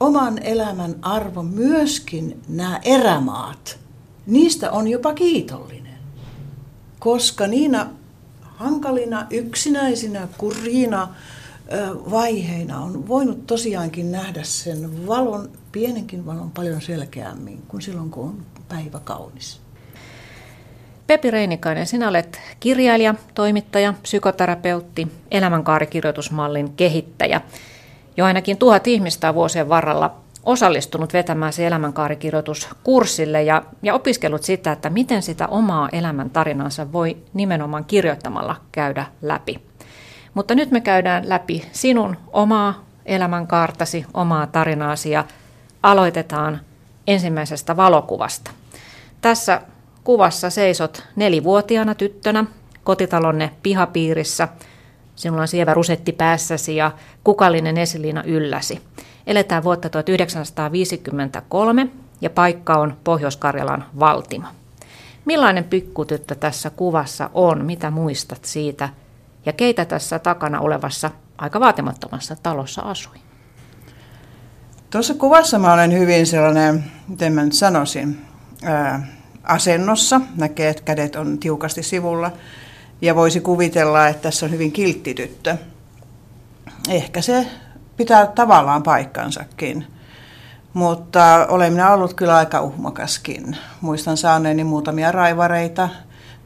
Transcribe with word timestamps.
oman 0.00 0.38
elämän 0.42 0.94
arvo 1.02 1.42
myöskin 1.42 2.42
nämä 2.48 2.80
erämaat. 2.84 3.78
Niistä 4.26 4.70
on 4.70 4.88
jopa 4.88 5.14
kiitollinen. 5.14 5.98
Koska 6.98 7.46
niinä 7.46 7.86
hankalina, 8.40 9.26
yksinäisinä, 9.30 10.28
kurjina 10.38 11.08
vaiheina 12.10 12.80
on 12.80 13.08
voinut 13.08 13.46
tosiaankin 13.46 14.12
nähdä 14.12 14.42
sen 14.42 15.06
valon, 15.06 15.50
pienenkin 15.72 16.26
valon 16.26 16.50
paljon 16.50 16.80
selkeämmin 16.80 17.62
kuin 17.68 17.82
silloin, 17.82 18.10
kun 18.10 18.24
on 18.24 18.42
päivä 18.68 19.00
kaunis. 19.04 19.60
Pepi 21.06 21.30
Reinikainen, 21.30 21.86
sinä 21.86 22.08
olet 22.08 22.40
kirjailija, 22.60 23.14
toimittaja, 23.34 23.94
psykoterapeutti, 24.02 25.08
elämänkaarikirjoitusmallin 25.30 26.72
kehittäjä. 26.72 27.40
Jo 28.16 28.24
ainakin 28.24 28.56
tuhat 28.56 28.86
ihmistä 28.86 29.28
on 29.28 29.34
vuosien 29.34 29.68
varrella 29.68 30.14
osallistunut 30.44 31.12
vetämään 31.12 31.52
se 31.52 31.66
elämänkaarikirjoituskurssille 31.66 33.42
ja, 33.42 33.62
ja 33.82 33.94
opiskellut 33.94 34.42
sitä, 34.42 34.72
että 34.72 34.90
miten 34.90 35.22
sitä 35.22 35.46
omaa 35.46 35.88
elämän 35.92 36.30
tarinansa 36.30 36.92
voi 36.92 37.16
nimenomaan 37.34 37.84
kirjoittamalla 37.84 38.56
käydä 38.72 39.06
läpi. 39.22 39.60
Mutta 40.34 40.54
nyt 40.54 40.70
me 40.70 40.80
käydään 40.80 41.28
läpi 41.28 41.64
sinun 41.72 42.16
omaa 42.32 42.84
elämänkaartasi, 43.06 44.06
omaa 44.14 44.46
tarinaasi 44.46 45.10
ja 45.10 45.24
aloitetaan 45.82 46.60
ensimmäisestä 47.06 47.76
valokuvasta. 47.76 48.50
Tässä 49.20 49.62
kuvassa 50.04 50.50
seisot 50.50 51.02
nelivuotiaana 51.16 51.94
tyttönä 51.94 52.44
kotitalonne 52.84 53.50
pihapiirissä. 53.62 54.48
Sinulla 55.20 55.42
on 55.42 55.48
sievä 55.48 55.74
rusetti 55.74 56.12
päässäsi 56.12 56.76
ja 56.76 56.92
kukallinen 57.24 57.78
esiliina 57.78 58.22
ylläsi. 58.22 58.80
Eletään 59.26 59.64
vuotta 59.64 59.88
1953 59.88 61.88
ja 62.20 62.30
paikka 62.30 62.74
on 62.74 62.96
Pohjois-Karjalan 63.04 63.84
Valtimo. 63.98 64.46
Millainen 65.24 65.64
pikkutyttö 65.64 66.34
tässä 66.34 66.70
kuvassa 66.70 67.30
on? 67.34 67.64
Mitä 67.64 67.90
muistat 67.90 68.44
siitä? 68.44 68.88
Ja 69.46 69.52
keitä 69.52 69.84
tässä 69.84 70.18
takana 70.18 70.60
olevassa 70.60 71.10
aika 71.38 71.60
vaatimattomassa 71.60 72.36
talossa 72.42 72.82
asui? 72.82 73.16
Tuossa 74.90 75.14
kuvassa 75.14 75.58
mä 75.58 75.72
olen 75.72 75.98
hyvin 75.98 76.26
sellainen, 76.26 76.84
miten 77.08 77.32
mä 77.32 77.44
nyt 77.44 77.52
sanoisin, 77.52 78.26
ää, 78.62 79.06
asennossa. 79.42 80.20
Näkee, 80.36 80.68
että 80.68 80.82
kädet 80.82 81.16
on 81.16 81.38
tiukasti 81.38 81.82
sivulla. 81.82 82.30
Ja 83.02 83.14
voisi 83.14 83.40
kuvitella, 83.40 84.08
että 84.08 84.22
tässä 84.22 84.46
on 84.46 84.52
hyvin 84.52 84.72
kiltti 84.72 85.14
tyttö. 85.14 85.56
Ehkä 86.88 87.22
se 87.22 87.46
pitää 87.96 88.26
tavallaan 88.26 88.82
paikkansakin. 88.82 89.86
Mutta 90.74 91.46
olen 91.48 91.72
minä 91.72 91.92
ollut 91.92 92.14
kyllä 92.14 92.36
aika 92.36 92.60
uhmakaskin. 92.60 93.56
Muistan 93.80 94.16
saaneeni 94.16 94.64
muutamia 94.64 95.12
raivareita. 95.12 95.88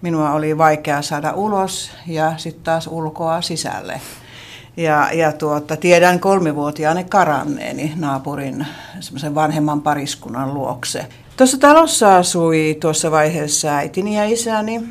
Minua 0.02 0.30
oli 0.30 0.58
vaikea 0.58 1.02
saada 1.02 1.32
ulos 1.32 1.90
ja 2.06 2.34
sitten 2.36 2.64
taas 2.64 2.86
ulkoa 2.86 3.42
sisälle. 3.42 4.00
Ja, 4.76 5.08
ja 5.12 5.32
tuota, 5.32 5.76
tiedän 5.76 6.20
kolmivuotiaani 6.20 7.04
karanneeni 7.04 7.92
naapurin 7.96 8.66
vanhemman 9.34 9.82
pariskunnan 9.82 10.54
luokse. 10.54 11.06
Tuossa 11.36 11.58
talossa 11.58 12.16
asui 12.16 12.76
tuossa 12.80 13.10
vaiheessa 13.10 13.76
äitini 13.76 14.16
ja 14.16 14.24
isäni. 14.24 14.82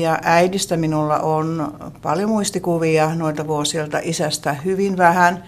Ja 0.00 0.18
äidistä 0.22 0.76
minulla 0.76 1.18
on 1.18 1.74
paljon 2.02 2.30
muistikuvia 2.30 3.14
noilta 3.14 3.46
vuosilta, 3.46 3.98
isästä 4.02 4.52
hyvin 4.52 4.96
vähän. 4.96 5.44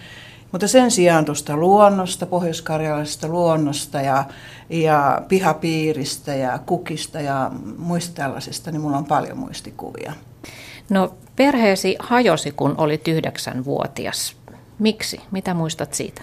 Mutta 0.53 0.69
sen 0.69 0.91
sijaan 0.91 1.25
tuosta 1.25 1.57
luonnosta, 1.57 2.27
pohjois-karjalaisesta 2.27 3.29
luonnosta 3.29 4.01
ja, 4.01 4.25
ja 4.71 5.23
pihapiiristä 5.29 6.35
ja 6.35 6.59
kukista 6.67 7.21
ja 7.21 7.51
muista 7.79 8.15
tällaisista, 8.15 8.71
niin 8.71 8.81
mulla 8.81 8.97
on 8.97 9.05
paljon 9.05 9.39
muistikuvia. 9.39 10.13
No 10.91 11.15
perheesi 11.37 11.97
hajosi, 11.99 12.51
kun 12.51 12.75
olit 12.79 13.09
yhdeksänvuotias. 13.09 14.37
Miksi? 14.79 15.21
Mitä 15.31 15.55
muistat 15.55 15.95
siitä? 15.95 16.23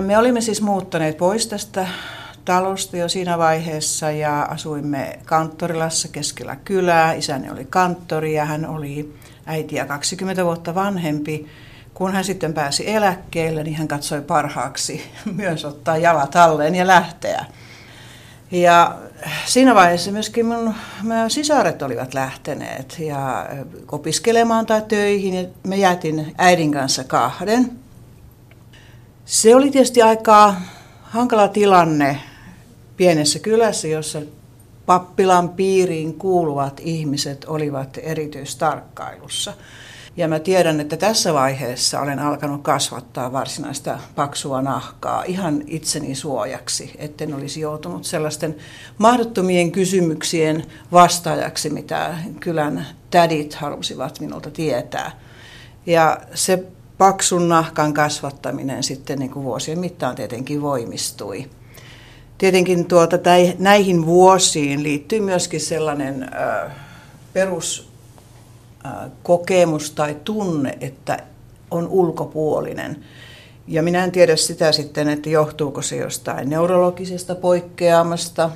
Me 0.00 0.18
olimme 0.18 0.40
siis 0.40 0.62
muuttaneet 0.62 1.16
pois 1.16 1.46
tästä 1.46 1.86
talosta 2.44 2.96
jo 2.96 3.08
siinä 3.08 3.38
vaiheessa 3.38 4.10
ja 4.10 4.42
asuimme 4.42 5.18
Kanttorilassa 5.24 6.08
keskellä 6.08 6.56
kylää. 6.56 7.12
Isäni 7.12 7.50
oli 7.50 7.64
kanttori 7.64 8.34
ja 8.34 8.44
hän 8.44 8.66
oli 8.66 9.14
äitiä 9.46 9.86
20 9.86 10.44
vuotta 10.44 10.74
vanhempi. 10.74 11.46
Kun 11.94 12.12
hän 12.12 12.24
sitten 12.24 12.54
pääsi 12.54 12.90
eläkkeelle, 12.90 13.62
niin 13.62 13.76
hän 13.76 13.88
katsoi 13.88 14.20
parhaaksi 14.22 15.10
myös 15.36 15.64
ottaa 15.64 15.96
jalat 15.96 16.36
alleen 16.36 16.74
ja 16.74 16.86
lähteä. 16.86 17.44
Ja 18.50 18.98
siinä 19.46 19.74
vaiheessa 19.74 20.12
myöskin 20.12 20.46
mun 20.46 20.74
sisaret 21.28 21.82
olivat 21.82 22.14
lähteneet 22.14 22.96
ja 22.98 23.48
opiskelemaan 23.92 24.66
tai 24.66 24.82
töihin 24.88 25.34
ja 25.34 25.48
me 25.66 25.76
jätin 25.76 26.34
äidin 26.38 26.72
kanssa 26.72 27.04
kahden. 27.04 27.70
Se 29.24 29.54
oli 29.54 29.70
tietysti 29.70 30.02
aika 30.02 30.54
hankala 31.02 31.48
tilanne 31.48 32.20
pienessä 32.96 33.38
kylässä, 33.38 33.88
jossa 33.88 34.22
pappilan 34.86 35.48
piiriin 35.48 36.14
kuuluvat 36.14 36.80
ihmiset 36.84 37.44
olivat 37.44 37.98
erityistarkkailussa. 38.02 39.52
Ja 40.16 40.28
mä 40.28 40.38
tiedän, 40.38 40.80
että 40.80 40.96
tässä 40.96 41.34
vaiheessa 41.34 42.00
olen 42.00 42.18
alkanut 42.18 42.62
kasvattaa 42.62 43.32
varsinaista 43.32 43.98
paksua 44.14 44.62
nahkaa 44.62 45.22
ihan 45.24 45.62
itseni 45.66 46.14
suojaksi, 46.14 46.92
etten 46.98 47.34
olisi 47.34 47.60
joutunut 47.60 48.04
sellaisten 48.04 48.56
mahdottomien 48.98 49.72
kysymyksien 49.72 50.64
vastaajaksi, 50.92 51.70
mitä 51.70 52.14
kylän 52.40 52.86
tädit 53.10 53.54
halusivat 53.54 54.20
minulta 54.20 54.50
tietää. 54.50 55.20
Ja 55.86 56.20
se 56.34 56.64
paksun 56.98 57.48
nahkan 57.48 57.94
kasvattaminen 57.94 58.82
sitten 58.82 59.18
niin 59.18 59.30
kuin 59.30 59.44
vuosien 59.44 59.78
mittaan 59.78 60.16
tietenkin 60.16 60.62
voimistui. 60.62 61.50
Tietenkin 62.38 62.84
tuota, 62.84 63.16
näihin 63.58 64.06
vuosiin 64.06 64.82
liittyy 64.82 65.20
myöskin 65.20 65.60
sellainen 65.60 66.30
peruskokemus 67.32 69.90
tai 69.90 70.16
tunne, 70.24 70.78
että 70.80 71.18
on 71.70 71.88
ulkopuolinen. 71.88 73.04
Ja 73.68 73.82
minä 73.82 74.04
en 74.04 74.12
tiedä 74.12 74.36
sitä 74.36 74.72
sitten, 74.72 75.08
että 75.08 75.30
johtuuko 75.30 75.82
se 75.82 75.96
jostain 75.96 76.50
neurologisesta 76.50 77.34
poikkeamasta 77.34 78.50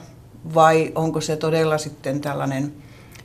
vai 0.54 0.92
onko 0.94 1.20
se 1.20 1.36
todella 1.36 1.78
sitten 1.78 2.20
tällainen 2.20 2.72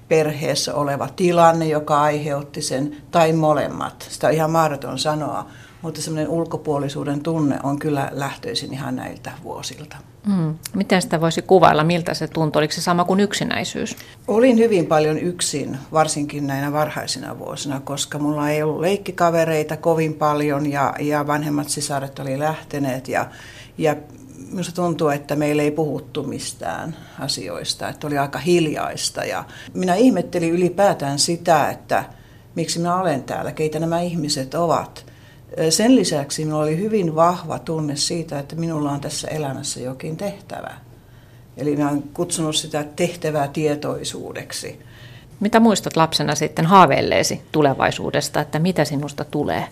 perheessä 0.07 0.75
oleva 0.75 1.09
tilanne, 1.15 1.67
joka 1.67 2.01
aiheutti 2.01 2.61
sen, 2.61 2.97
tai 3.11 3.33
molemmat. 3.33 4.07
Sitä 4.09 4.27
on 4.27 4.33
ihan 4.33 4.51
mahdoton 4.51 4.99
sanoa, 4.99 5.45
mutta 5.83 6.01
semmoinen 6.01 6.29
ulkopuolisuuden 6.29 7.23
tunne 7.23 7.59
on 7.63 7.79
kyllä 7.79 8.09
lähtöisin 8.11 8.73
ihan 8.73 8.95
näiltä 8.95 9.31
vuosilta. 9.43 9.97
Mm. 10.27 10.55
Miten 10.73 11.01
sitä 11.01 11.21
voisi 11.21 11.41
kuvailla, 11.41 11.83
miltä 11.83 12.13
se 12.13 12.27
tuntui? 12.27 12.59
Oliko 12.59 12.73
se 12.73 12.81
sama 12.81 13.05
kuin 13.05 13.19
yksinäisyys? 13.19 13.95
Olin 14.27 14.57
hyvin 14.57 14.85
paljon 14.85 15.17
yksin, 15.17 15.77
varsinkin 15.91 16.47
näinä 16.47 16.71
varhaisina 16.71 17.39
vuosina, 17.39 17.79
koska 17.79 18.19
mulla 18.19 18.49
ei 18.49 18.63
ollut 18.63 18.81
leikkikavereita 18.81 19.77
kovin 19.77 20.13
paljon 20.13 20.71
ja, 20.71 20.93
ja 20.99 21.27
vanhemmat 21.27 21.69
sisaret 21.69 22.19
oli 22.19 22.39
lähteneet 22.39 23.07
ja, 23.07 23.29
ja 23.77 23.95
minusta 24.51 24.75
tuntuu, 24.75 25.07
että 25.07 25.35
meillä 25.35 25.63
ei 25.63 25.71
puhuttu 25.71 26.23
mistään 26.23 26.95
asioista, 27.19 27.89
että 27.89 28.07
oli 28.07 28.17
aika 28.17 28.39
hiljaista 28.39 29.25
ja 29.25 29.43
minä 29.73 29.95
ihmettelin 29.95 30.53
ylipäätään 30.53 31.19
sitä, 31.19 31.69
että 31.69 32.03
miksi 32.55 32.79
minä 32.79 32.95
olen 32.95 33.23
täällä, 33.23 33.51
keitä 33.51 33.79
nämä 33.79 34.01
ihmiset 34.01 34.53
ovat– 34.53 35.05
sen 35.69 35.95
lisäksi 35.95 36.45
minulla 36.45 36.63
oli 36.63 36.77
hyvin 36.77 37.15
vahva 37.15 37.59
tunne 37.59 37.95
siitä, 37.95 38.39
että 38.39 38.55
minulla 38.55 38.91
on 38.91 39.01
tässä 39.01 39.27
elämässä 39.27 39.79
jokin 39.79 40.17
tehtävä. 40.17 40.73
Eli 41.57 41.75
minä 41.75 41.89
olen 41.89 42.03
kutsunut 42.13 42.55
sitä 42.55 42.85
tehtävää 42.95 43.47
tietoisuudeksi. 43.47 44.79
Mitä 45.39 45.59
muistat 45.59 45.95
lapsena 45.95 46.35
sitten 46.35 46.65
haaveilleesi 46.65 47.41
tulevaisuudesta, 47.51 48.41
että 48.41 48.59
mitä 48.59 48.85
sinusta 48.85 49.25
tulee? 49.25 49.67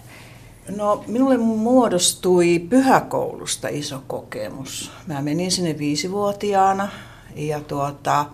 No, 0.75 1.03
minulle 1.07 1.37
muodostui 1.37 2.59
pyhäkoulusta 2.59 3.67
iso 3.67 4.03
kokemus. 4.07 4.91
Mä 5.07 5.21
menin 5.21 5.51
sinne 5.51 5.77
viisivuotiaana 5.77 6.89
ja 7.35 7.59
tuota, 7.59 8.25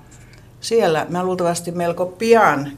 siellä 0.62 1.06
mä 1.10 1.24
luultavasti 1.24 1.72
melko 1.72 2.06
pian 2.06 2.72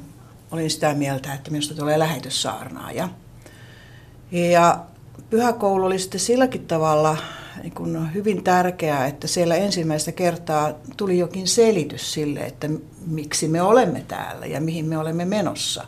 olin 0.52 0.70
sitä 0.70 0.94
mieltä, 0.94 1.34
että 1.34 1.52
minusta 1.52 1.76
tulee 1.76 2.00
lähetyssaarnaaja. 2.00 3.10
Ja 4.32 4.80
pyhäkoulu 5.30 5.86
oli 5.86 6.00
sitten 6.00 6.20
silläkin 6.20 6.68
tavalla 6.68 7.18
niin 7.64 7.74
kuin 7.74 8.14
hyvin 8.14 8.44
tärkeää, 8.44 9.08
että 9.08 9.28
siellä 9.28 9.56
ensimmäistä 9.56 10.12
kertaa 10.12 10.74
tuli 10.98 11.18
jokin 11.18 11.48
selitys 11.48 12.14
sille, 12.14 12.40
että 12.40 12.70
miksi 13.08 13.48
me 13.48 13.62
olemme 13.62 14.06
täällä 14.08 14.46
ja 14.46 14.62
mihin 14.62 14.86
me 14.86 14.98
olemme 14.98 15.26
menossa. 15.26 15.84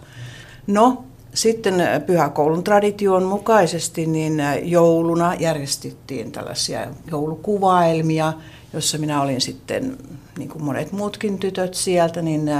No, 0.67 1.03
sitten 1.33 1.75
pyhäkoulun 2.05 2.63
tradition 2.63 3.23
mukaisesti 3.23 4.05
niin 4.05 4.41
jouluna 4.63 5.35
järjestettiin 5.35 6.31
tällaisia 6.31 6.87
joulukuvaelmia, 7.11 8.33
jossa 8.73 8.97
minä 8.97 9.21
olin 9.21 9.41
sitten, 9.41 9.97
niin 10.37 10.49
kuin 10.49 10.63
monet 10.63 10.91
muutkin 10.91 11.39
tytöt 11.39 11.73
sieltä, 11.73 12.21
niin 12.21 12.51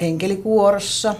enkelikuorossa. 0.00 1.14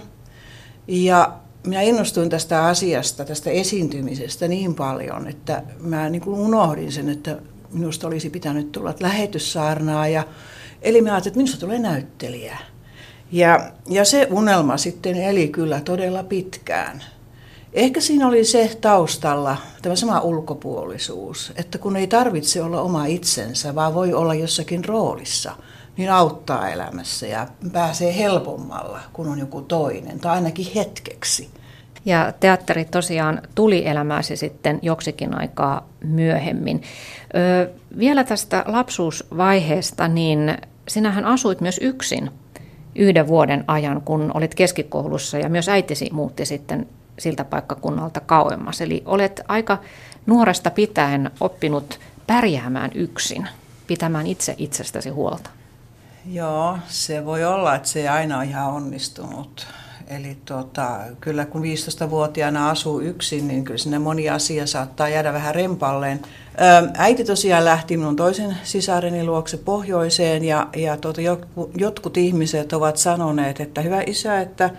Ja 0.88 1.33
minä 1.67 1.83
innostuin 1.83 2.31
tästä 2.31 2.67
asiasta, 2.67 3.25
tästä 3.25 3.51
esiintymisestä 3.51 4.49
niin 4.49 4.75
paljon, 4.75 5.29
että 5.29 5.63
mä 5.81 6.09
niin 6.09 6.23
kuin 6.23 6.41
unohdin 6.41 6.93
sen, 6.93 7.09
että 7.09 7.39
minusta 7.73 8.07
olisi 8.07 8.31
pitänyt 8.31 8.73
tulla 8.73 8.95
lähetyssaarnaa. 9.01 10.09
Ja, 10.09 10.25
eli 10.83 11.03
mä 11.03 11.11
ajattelin, 11.11 11.33
että 11.33 11.39
minusta 11.39 11.61
tulee 11.61 11.79
näyttelijä. 11.79 12.59
Ja, 13.33 13.71
ja 13.89 14.05
se 14.05 14.29
unelma 14.31 14.77
sitten 14.77 15.17
eli 15.17 15.49
kyllä 15.49 15.81
todella 15.81 16.23
pitkään. 16.23 17.03
Ehkä 17.73 18.01
siinä 18.01 18.29
oli 18.29 18.45
se 18.45 18.79
taustalla, 18.81 19.57
tämä 19.83 19.97
sama 19.97 20.21
ulkopuolisuus, 20.21 21.53
että 21.57 21.79
kun 21.79 21.97
ei 21.97 22.07
tarvitse 22.07 22.62
olla 22.62 22.83
oma 22.83 23.07
itsensä, 23.07 23.75
vaan 23.75 23.95
voi 23.95 24.15
olla 24.15 24.35
jossakin 24.35 24.85
roolissa, 24.85 25.57
niin 25.97 26.13
auttaa 26.13 26.69
elämässä 26.69 27.27
ja 27.27 27.47
pääsee 27.73 28.17
helpommalla, 28.17 29.01
kun 29.13 29.29
on 29.29 29.39
joku 29.39 29.63
toinen, 29.63 30.21
tai 30.21 30.35
ainakin 30.35 30.67
hetkeksi. 30.75 31.51
Ja 32.05 32.33
teatteri 32.41 32.85
tosiaan 32.85 33.43
tuli 33.55 33.87
elämääsi 33.87 34.37
sitten 34.37 34.79
joksikin 34.83 35.35
aikaa 35.35 35.89
myöhemmin. 36.05 36.83
Ö, 37.37 37.71
vielä 37.99 38.25
tästä 38.25 38.65
lapsuusvaiheesta, 38.67 40.09
niin 40.09 40.59
sinähän 40.89 41.25
asuit 41.25 41.61
myös 41.61 41.79
yksin 41.83 42.31
yhden 42.95 43.27
vuoden 43.27 43.65
ajan, 43.67 44.01
kun 44.01 44.31
olit 44.35 44.55
keskikoulussa 44.55 45.39
ja 45.39 45.49
myös 45.49 45.69
äitisi 45.69 46.09
muutti 46.13 46.47
sitten 46.47 46.89
siltä 47.19 47.45
paikkakunnalta 47.45 48.21
kauemmas. 48.21 48.81
Eli 48.81 49.03
olet 49.07 49.41
aika 49.49 49.79
nuoresta 50.27 50.71
pitäen 50.71 51.31
oppinut 51.41 52.01
pärjäämään 52.27 52.91
yksin, 52.95 53.49
pitämään 53.87 54.27
itse 54.27 54.55
itsestäsi 54.59 55.11
huolta. 55.11 55.51
Joo, 56.32 56.78
se 56.88 57.25
voi 57.25 57.44
olla, 57.44 57.75
että 57.75 57.88
se 57.88 58.00
ei 58.00 58.08
aina 58.08 58.37
ole 58.38 58.44
ihan 58.44 58.73
onnistunut. 58.73 59.67
Eli 60.06 60.37
tuota, 60.44 60.99
kyllä 61.20 61.46
kun 61.46 61.62
15-vuotiaana 61.62 62.70
asuu 62.70 63.00
yksin, 63.00 63.49
niin 63.49 63.64
kyllä 63.64 63.78
sinne 63.78 63.99
moni 63.99 64.31
asia 64.31 64.67
saattaa 64.67 65.08
jäädä 65.08 65.32
vähän 65.32 65.55
rempalleen. 65.55 66.20
Äiti 66.94 67.25
tosiaan 67.25 67.64
lähti 67.64 67.96
minun 67.96 68.17
toisen 68.17 68.56
sisareni 68.62 69.25
luokse 69.25 69.56
pohjoiseen 69.56 70.44
ja, 70.44 70.69
ja 70.76 70.96
tuota, 70.96 71.20
jotkut 71.76 72.17
ihmiset 72.17 72.73
ovat 72.73 72.96
sanoneet, 72.96 73.61
että 73.61 73.81
hyvä 73.81 74.02
isä, 74.06 74.40
että 74.40 74.70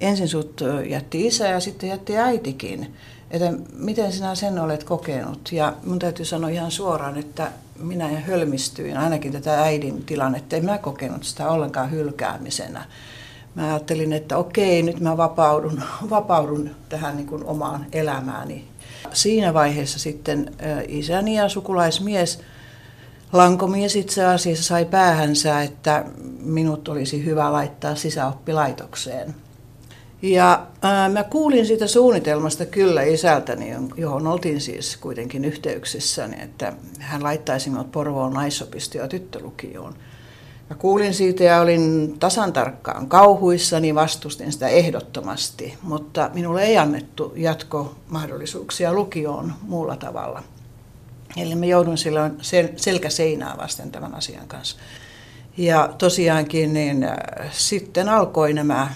ensin 0.00 0.28
sut 0.28 0.60
jätti 0.88 1.26
isä 1.26 1.48
ja 1.48 1.60
sitten 1.60 1.88
jätti 1.88 2.16
äitikin. 2.16 2.94
Että 3.30 3.52
miten 3.72 4.12
sinä 4.12 4.34
sen 4.34 4.58
olet 4.58 4.84
kokenut? 4.84 5.52
Ja 5.52 5.72
mun 5.86 5.98
täytyy 5.98 6.24
sanoa 6.24 6.50
ihan 6.50 6.70
suoraan, 6.70 7.18
että 7.18 7.50
minä 7.80 8.08
hölmistyin 8.08 8.96
ainakin 8.96 9.32
tätä 9.32 9.62
äidin 9.62 10.04
tilannetta. 10.04 10.56
En 10.56 10.64
mä 10.64 10.78
kokenut 10.78 11.24
sitä 11.24 11.48
ollenkaan 11.48 11.90
hylkäämisenä 11.90 12.84
mä 13.54 13.68
ajattelin, 13.68 14.12
että 14.12 14.36
okei, 14.36 14.82
nyt 14.82 15.00
mä 15.00 15.16
vapaudun, 15.16 15.82
vapaudun 16.10 16.70
tähän 16.88 17.16
niin 17.16 17.26
kuin 17.26 17.44
omaan 17.44 17.86
elämääni. 17.92 18.64
Siinä 19.12 19.54
vaiheessa 19.54 19.98
sitten 19.98 20.54
isäni 20.88 21.34
ja 21.34 21.48
sukulaismies, 21.48 22.40
lankomies 23.32 23.96
itse 23.96 24.24
asiassa 24.24 24.64
sai 24.64 24.84
päähänsä, 24.84 25.62
että 25.62 26.04
minut 26.40 26.88
olisi 26.88 27.24
hyvä 27.24 27.52
laittaa 27.52 27.94
sisäoppilaitokseen. 27.94 29.34
Ja 30.22 30.66
ää, 30.82 31.08
mä 31.08 31.24
kuulin 31.24 31.66
siitä 31.66 31.86
suunnitelmasta 31.86 32.66
kyllä 32.66 33.02
isältäni, 33.02 33.74
johon 33.96 34.26
oltiin 34.26 34.60
siis 34.60 34.96
kuitenkin 34.96 35.44
yhteyksissä, 35.44 36.26
niin 36.26 36.40
että 36.40 36.72
hän 36.98 37.22
laittaisi 37.22 37.70
minut 37.70 37.92
Porvoon 37.92 38.32
naisopisto- 38.32 38.98
ja 38.98 39.08
tyttölukioon. 39.08 39.94
Mä 40.70 40.76
kuulin 40.76 41.14
siitä 41.14 41.44
ja 41.44 41.60
olin 41.60 42.16
tasan 42.18 42.52
tarkkaan 42.52 43.08
kauhuissani, 43.08 43.94
vastustin 43.94 44.52
sitä 44.52 44.68
ehdottomasti, 44.68 45.78
mutta 45.82 46.30
minulle 46.34 46.62
ei 46.62 46.78
annettu 46.78 47.32
jatkomahdollisuuksia 47.36 48.92
lukioon 48.92 49.52
muulla 49.62 49.96
tavalla. 49.96 50.42
Eli 51.36 51.54
mä 51.54 51.66
joudun 51.66 51.98
silloin 51.98 52.32
sel- 52.32 52.72
selkä 52.76 53.10
seinää 53.10 53.54
vasten 53.58 53.90
tämän 53.90 54.14
asian 54.14 54.48
kanssa. 54.48 54.76
Ja 55.56 55.94
tosiaankin 55.98 56.72
niin 56.72 57.08
sitten 57.52 58.08
alkoi 58.08 58.52
nämä 58.52 58.88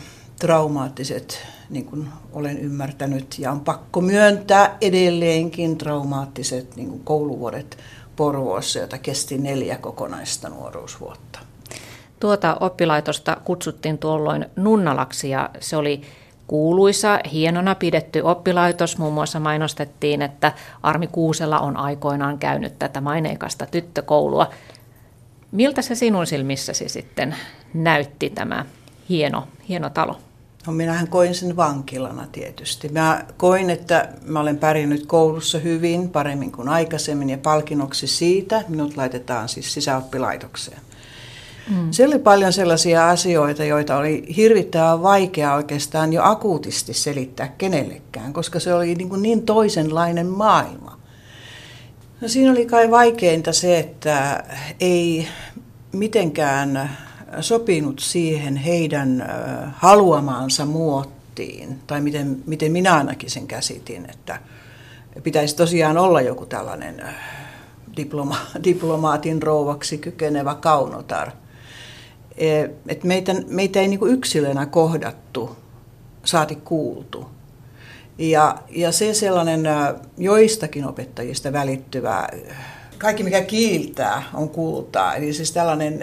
traumaattiset, 0.45 1.47
niin 1.71 1.85
kuin 1.85 2.09
olen 2.33 2.59
ymmärtänyt, 2.59 3.39
ja 3.39 3.53
on 3.53 3.61
pakko 3.61 4.01
myöntää 4.01 4.77
edelleenkin 4.81 5.79
traumaattiset 5.79 6.77
niin 6.77 6.89
kuin 6.89 7.01
kouluvuodet 7.05 7.79
Porvoossa, 8.17 8.79
jota 8.79 8.99
kesti 8.99 9.39
neljä 9.39 9.79
kokonaista 9.79 10.49
nuoruusvuotta. 10.49 11.39
Tuota 12.21 12.57
oppilaitosta 12.61 13.37
kutsuttiin 13.45 13.99
tuolloin 13.99 14.47
Nunnalaksi 14.57 15.31
ja 15.31 15.51
se 15.61 15.77
oli 15.77 16.03
kuuluisa, 16.47 17.19
hienona 17.33 17.75
pidetty 17.75 18.21
oppilaitos. 18.21 18.99
Muun 18.99 19.15
muassa 19.15 19.41
mainostettiin, 19.41 20.23
että 20.23 20.53
Armi 20.83 21.07
Kuusella 21.07 21.59
on 21.59 21.77
aikoinaan 21.77 22.39
käynyt 22.39 22.79
tätä 22.79 23.01
maineikasta 23.01 23.67
tyttökoulua. 23.67 24.51
Miltä 25.53 25.83
se 25.83 25.95
sinun 25.95 26.27
silmissäsi 26.27 26.89
sitten 26.89 27.37
näytti 27.75 28.31
tämä 28.31 28.67
hieno, 29.09 29.49
hieno 29.69 29.91
talo? 29.91 30.19
No 30.67 30.73
minähän 30.73 31.09
koin 31.09 31.35
sen 31.35 31.57
vankilana 31.57 32.27
tietysti. 32.33 32.89
Mä 32.89 33.25
koin, 33.37 33.71
että 33.71 34.09
mä 34.27 34.41
olen 34.41 34.59
pärjännyt 34.59 35.07
koulussa 35.07 35.59
hyvin, 35.59 36.09
paremmin 36.09 36.53
kuin 36.53 36.69
aikaisemmin 36.69 37.31
ja 37.31 37.39
palkinnoksi 37.39 38.07
siitä 38.07 38.65
minut 38.69 38.97
laitetaan 38.97 39.49
siis 39.49 39.75
sisäoppilaitokseen. 39.75 40.81
Mm. 41.71 41.89
Siellä 41.91 42.15
oli 42.15 42.23
paljon 42.23 42.53
sellaisia 42.53 43.09
asioita, 43.09 43.65
joita 43.65 43.97
oli 43.97 44.25
hirvittävän 44.37 45.03
vaikea 45.03 45.55
oikeastaan 45.55 46.13
jo 46.13 46.23
akuutisti 46.25 46.95
selittää 46.95 47.49
kenellekään, 47.59 48.33
koska 48.33 48.61
se 48.61 48.75
oli 48.75 48.95
niin, 48.95 49.09
kuin 49.09 49.23
niin 49.23 49.47
toisenlainen 49.47 50.27
maailma. 50.27 50.99
No 52.21 52.29
siinä 52.29 52.51
oli 52.51 52.67
kai 52.67 52.91
vaikeinta 52.91 53.53
se, 53.53 53.79
että 53.79 54.45
ei 54.81 55.29
mitenkään 55.93 56.91
sopinut 57.41 57.99
siihen 57.99 58.57
heidän 58.57 59.25
haluamaansa 59.73 60.67
muottiin, 60.67 61.79
tai 61.87 62.01
miten, 62.01 62.43
miten 62.47 62.73
minä 62.73 62.95
ainakin 62.95 63.31
sen 63.31 63.47
käsitin, 63.47 64.07
että 64.11 64.39
pitäisi 65.23 65.57
tosiaan 65.57 65.99
olla 65.99 66.21
joku 66.21 66.47
tällainen 66.47 67.03
diploma, 67.97 68.37
diplomaatin 68.65 69.43
rouvaksi 69.43 69.99
kykenevä 69.99 70.55
kaunotar– 70.55 71.31
Eh, 72.37 72.71
että 72.89 73.07
meitä, 73.07 73.35
meitä 73.49 73.81
ei 73.81 73.89
niin 73.89 74.09
yksilönä 74.09 74.67
kohdattu, 74.67 75.57
saati 76.25 76.57
kuultu. 76.57 77.27
Ja, 78.19 78.59
ja 78.71 78.93
se 78.93 79.15
sellainen 79.15 79.63
joistakin 80.19 80.87
opettajista 80.87 81.53
välittyvä, 81.53 82.29
kaikki 82.99 83.23
mikä 83.23 83.43
kiiltää 83.43 84.23
on 84.35 84.49
kultaa, 84.49 85.15
eli 85.15 85.33
siis 85.33 85.53
tällainen 85.53 85.99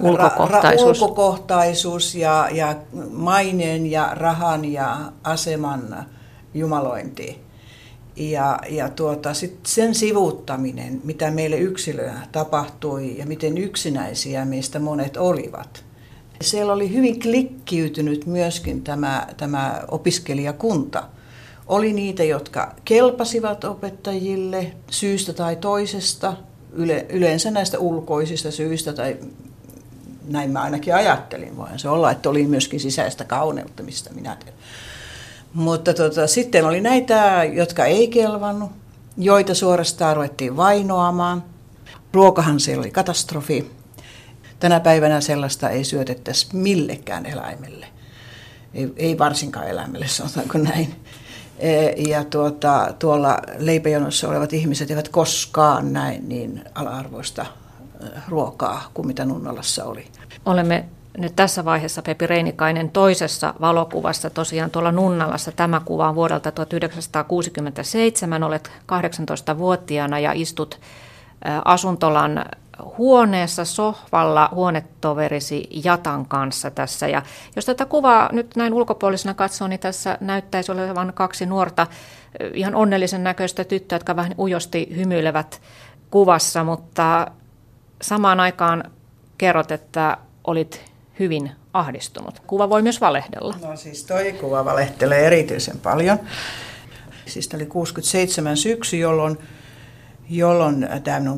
ulkokohtaisuus, 0.00 1.00
ra, 1.00 1.06
ra, 1.06 1.06
ulkokohtaisuus 1.06 2.14
ja, 2.14 2.48
ja 2.52 2.76
maineen 3.10 3.90
ja 3.90 4.10
rahan 4.14 4.64
ja 4.64 5.12
aseman 5.24 6.06
jumalointi 6.54 7.46
ja, 8.16 8.58
ja 8.68 8.88
tuota, 8.88 9.34
sit 9.34 9.58
sen 9.66 9.94
sivuuttaminen, 9.94 11.00
mitä 11.04 11.30
meille 11.30 11.56
yksilöä 11.56 12.20
tapahtui 12.32 13.18
ja 13.18 13.26
miten 13.26 13.58
yksinäisiä 13.58 14.44
meistä 14.44 14.78
monet 14.78 15.16
olivat. 15.16 15.84
Siellä 16.40 16.72
oli 16.72 16.92
hyvin 16.92 17.20
klikkiytynyt 17.20 18.26
myöskin 18.26 18.82
tämä, 18.82 19.26
tämä 19.36 19.82
opiskelijakunta. 19.88 21.08
Oli 21.66 21.92
niitä, 21.92 22.24
jotka 22.24 22.74
kelpasivat 22.84 23.64
opettajille 23.64 24.72
syystä 24.90 25.32
tai 25.32 25.56
toisesta, 25.56 26.36
yle, 26.72 27.06
yleensä 27.08 27.50
näistä 27.50 27.78
ulkoisista 27.78 28.50
syistä 28.50 28.92
tai 28.92 29.16
näin 30.26 30.50
mä 30.50 30.62
ainakin 30.62 30.94
ajattelin. 30.94 31.56
Voin 31.56 31.78
se 31.78 31.88
olla, 31.88 32.10
että 32.10 32.30
oli 32.30 32.46
myöskin 32.46 32.80
sisäistä 32.80 33.24
kauneutta, 33.24 33.82
mistä 33.82 34.10
minä 34.14 34.36
teen. 34.44 34.56
Mutta 35.54 35.94
tota, 35.94 36.26
sitten 36.26 36.66
oli 36.66 36.80
näitä, 36.80 37.44
jotka 37.52 37.84
ei 37.84 38.08
kelvannut, 38.08 38.70
joita 39.16 39.54
suorastaan 39.54 40.16
ruvettiin 40.16 40.56
vainoamaan. 40.56 41.44
Ruokahan 42.12 42.60
siellä 42.60 42.80
oli 42.80 42.90
katastrofi. 42.90 43.70
Tänä 44.60 44.80
päivänä 44.80 45.20
sellaista 45.20 45.70
ei 45.70 45.84
syötettäisi 45.84 46.46
millekään 46.52 47.26
eläimelle. 47.26 47.86
Ei, 48.74 48.92
ei 48.96 49.18
varsinkaan 49.18 49.68
eläimelle, 49.68 50.08
sanotaanko 50.08 50.58
näin. 50.58 50.94
E, 51.58 51.90
ja 52.08 52.24
tuota, 52.24 52.94
tuolla 52.98 53.38
leipäjonossa 53.58 54.28
olevat 54.28 54.52
ihmiset 54.52 54.90
eivät 54.90 55.08
koskaan 55.08 55.92
näin 55.92 56.28
niin 56.28 56.64
ala-arvoista 56.74 57.46
e, 58.00 58.06
ruokaa 58.28 58.90
kuin 58.94 59.06
mitä 59.06 59.24
Nunnalassa 59.24 59.84
oli. 59.84 60.06
Olemme 60.46 60.84
nyt 61.18 61.36
tässä 61.36 61.64
vaiheessa 61.64 62.02
Pepi 62.02 62.26
Reinikainen 62.26 62.90
toisessa 62.90 63.54
valokuvassa, 63.60 64.30
tosiaan 64.30 64.70
tuolla 64.70 64.92
Nunnalassa. 64.92 65.52
Tämä 65.52 65.80
kuva 65.84 66.08
on 66.08 66.14
vuodelta 66.14 66.52
1967, 66.52 68.42
olet 68.42 68.72
18-vuotiaana 68.92 70.18
ja 70.18 70.32
istut 70.34 70.80
asuntolan 71.64 72.44
huoneessa 72.98 73.64
sohvalla 73.64 74.48
huonetoverisi 74.54 75.68
Jatan 75.84 76.26
kanssa 76.26 76.70
tässä. 76.70 77.08
Ja 77.08 77.22
jos 77.56 77.64
tätä 77.64 77.84
kuvaa 77.86 78.28
nyt 78.32 78.56
näin 78.56 78.74
ulkopuolisena 78.74 79.34
katsoo, 79.34 79.68
niin 79.68 79.80
tässä 79.80 80.18
näyttäisi 80.20 80.72
olevan 80.72 81.12
kaksi 81.14 81.46
nuorta, 81.46 81.86
ihan 82.54 82.74
onnellisen 82.74 83.24
näköistä 83.24 83.64
tyttöä, 83.64 83.96
jotka 83.96 84.16
vähän 84.16 84.34
ujosti 84.38 84.88
hymyilevät 84.96 85.60
kuvassa, 86.10 86.64
mutta 86.64 87.26
samaan 88.02 88.40
aikaan 88.40 88.84
kerrot, 89.38 89.70
että 89.70 90.16
olit 90.44 90.84
hyvin 91.18 91.50
ahdistunut. 91.72 92.42
Kuva 92.46 92.68
voi 92.70 92.82
myös 92.82 93.00
valehdella. 93.00 93.54
No 93.62 93.76
siis 93.76 94.04
toi 94.04 94.32
kuva 94.32 94.64
valehtelee 94.64 95.26
erityisen 95.26 95.80
paljon. 95.80 96.18
Siis 97.26 97.50
oli 97.54 97.66
67 97.66 98.56
syksy, 98.56 98.96
jolloin, 98.96 99.38
jolloin 100.30 100.88
tämä 101.04 101.36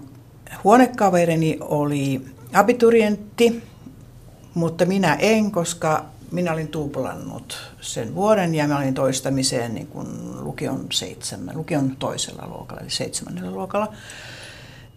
huonekaverini 0.64 1.58
oli 1.60 2.24
abiturientti, 2.52 3.62
mutta 4.54 4.86
minä 4.86 5.14
en, 5.14 5.50
koska 5.50 6.04
minä 6.32 6.52
olin 6.52 6.68
tuplannut 6.68 7.72
sen 7.80 8.14
vuoden 8.14 8.54
ja 8.54 8.68
mä 8.68 8.78
olin 8.78 8.94
toistamiseen 8.94 9.74
niin 9.74 9.86
kuin 9.86 10.08
lukion, 10.44 10.86
seitsemän, 10.92 11.56
lukion 11.56 11.96
toisella 11.96 12.46
luokalla, 12.46 12.82
eli 12.82 12.90
seitsemännellä 12.90 13.50
luokalla. 13.50 13.92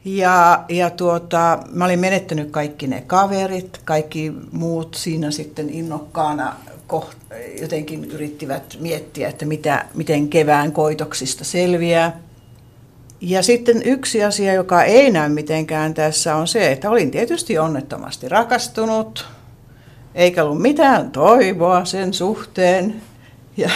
Ja, 0.05 0.65
ja 0.69 0.89
tuota, 0.89 1.59
mä 1.71 1.85
olin 1.85 1.99
menettänyt 1.99 2.51
kaikki 2.51 2.87
ne 2.87 3.03
kaverit, 3.07 3.81
kaikki 3.85 4.33
muut 4.51 4.93
siinä 4.93 5.31
sitten 5.31 5.69
innokkaana 5.69 6.55
koht, 6.87 7.17
jotenkin 7.61 8.05
yrittivät 8.05 8.77
miettiä, 8.79 9.29
että 9.29 9.45
mitä, 9.45 9.85
miten 9.93 10.27
kevään 10.27 10.71
koitoksista 10.71 11.43
selviää. 11.43 12.19
Ja 13.21 13.43
sitten 13.43 13.81
yksi 13.85 14.23
asia, 14.23 14.53
joka 14.53 14.83
ei 14.83 15.11
näy 15.11 15.29
mitenkään 15.29 15.93
tässä, 15.93 16.35
on 16.35 16.47
se, 16.47 16.71
että 16.71 16.89
olin 16.89 17.11
tietysti 17.11 17.57
onnettomasti 17.57 18.29
rakastunut, 18.29 19.25
eikä 20.15 20.43
ollut 20.43 20.61
mitään 20.61 21.11
toivoa 21.11 21.85
sen 21.85 22.13
suhteen. 22.13 23.01
Ja, 23.57 23.69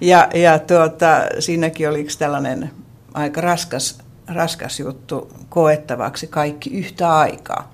ja, 0.00 0.28
ja 0.34 0.58
tuota, 0.58 1.22
siinäkin 1.38 1.88
oli 1.88 2.06
tällainen 2.18 2.70
aika 3.14 3.40
raskas, 3.40 3.98
raskas 4.34 4.80
juttu 4.80 5.32
koettavaksi 5.48 6.26
kaikki 6.26 6.70
yhtä 6.70 7.16
aikaa. 7.16 7.72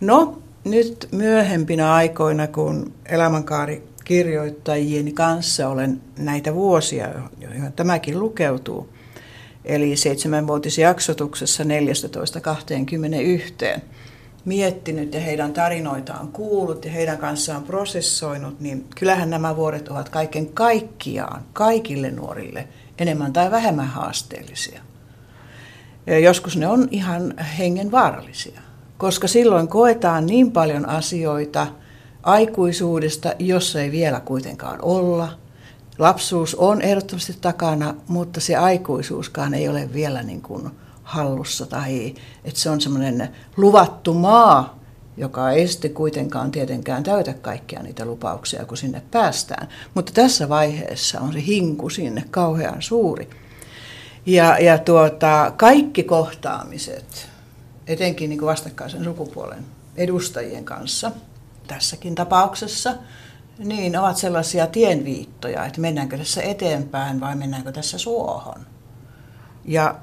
No, 0.00 0.42
nyt 0.64 1.08
myöhempinä 1.12 1.94
aikoina, 1.94 2.46
kun 2.46 2.92
elämänkaari 3.06 3.88
kirjoittajieni 4.04 5.12
kanssa 5.12 5.68
olen 5.68 6.00
näitä 6.18 6.54
vuosia, 6.54 7.08
joihin 7.40 7.72
tämäkin 7.72 8.20
lukeutuu, 8.20 8.88
eli 9.64 9.96
seitsemänvuotisjaksotuksessa 9.96 11.64
14-21, 13.76 13.80
miettinyt 14.44 15.14
ja 15.14 15.20
heidän 15.20 15.52
tarinoitaan 15.52 16.28
kuullut 16.28 16.84
ja 16.84 16.90
heidän 16.90 17.18
kanssaan 17.18 17.62
prosessoinut, 17.62 18.60
niin 18.60 18.86
kyllähän 18.98 19.30
nämä 19.30 19.56
vuodet 19.56 19.88
ovat 19.88 20.08
kaiken 20.08 20.46
kaikkiaan 20.46 21.42
kaikille 21.52 22.10
nuorille 22.10 22.68
enemmän 22.98 23.32
tai 23.32 23.50
vähemmän 23.50 23.86
haasteellisia. 23.86 24.80
Ja 26.08 26.18
joskus 26.18 26.56
ne 26.56 26.68
on 26.68 26.88
ihan 26.90 27.34
hengenvaarallisia, 27.58 28.60
koska 28.98 29.28
silloin 29.28 29.68
koetaan 29.68 30.26
niin 30.26 30.52
paljon 30.52 30.88
asioita 30.88 31.66
aikuisuudesta, 32.22 33.32
jossa 33.38 33.80
ei 33.80 33.90
vielä 33.92 34.20
kuitenkaan 34.20 34.78
olla– 34.82 35.28
lapsuus 35.98 36.54
on 36.54 36.82
ehdottomasti 36.82 37.36
takana, 37.40 37.94
mutta 38.08 38.40
se 38.40 38.56
aikuisuuskaan 38.56 39.54
ei 39.54 39.68
ole 39.68 39.92
vielä 39.92 40.22
niin 40.22 40.42
kuin 40.42 40.70
hallussa 41.02 41.66
tai 41.66 42.14
että 42.44 42.60
se 42.60 42.70
on 42.70 42.80
semmoinen 42.80 43.28
luvattu 43.56 44.14
maa, 44.14 44.78
joka 45.16 45.50
ei 45.50 45.68
sitten 45.68 45.94
kuitenkaan 45.94 46.50
tietenkään 46.50 47.02
täytä 47.02 47.34
kaikkia 47.34 47.82
niitä 47.82 48.04
lupauksia, 48.04 48.64
kun 48.64 48.76
sinne 48.76 49.02
päästään. 49.10 49.68
Mutta 49.94 50.12
tässä 50.12 50.48
vaiheessa 50.48 51.20
on 51.20 51.32
se 51.32 51.46
hinku 51.46 51.90
sinne 51.90 52.24
kauhean 52.30 52.82
suuri. 52.82 53.30
Ja, 54.28 54.58
ja 54.58 54.78
tuota, 54.78 55.52
kaikki 55.56 56.02
kohtaamiset, 56.02 57.28
etenkin 57.86 58.30
niin 58.30 58.38
kuin 58.38 58.48
vastakkaisen 58.48 59.04
sukupuolen 59.04 59.64
edustajien 59.96 60.64
kanssa, 60.64 61.12
tässäkin 61.66 62.14
tapauksessa– 62.14 62.94
niin, 63.58 63.96
ovat 63.96 64.16
sellaisia 64.16 64.66
tienviittoja, 64.66 65.64
että 65.64 65.80
mennäänkö 65.80 66.18
tässä 66.18 66.42
eteenpäin 66.42 67.20
vai 67.20 67.36
mennäänkö 67.36 67.72
tässä 67.72 67.98
suohon. 67.98 68.66
Ja 69.64 69.94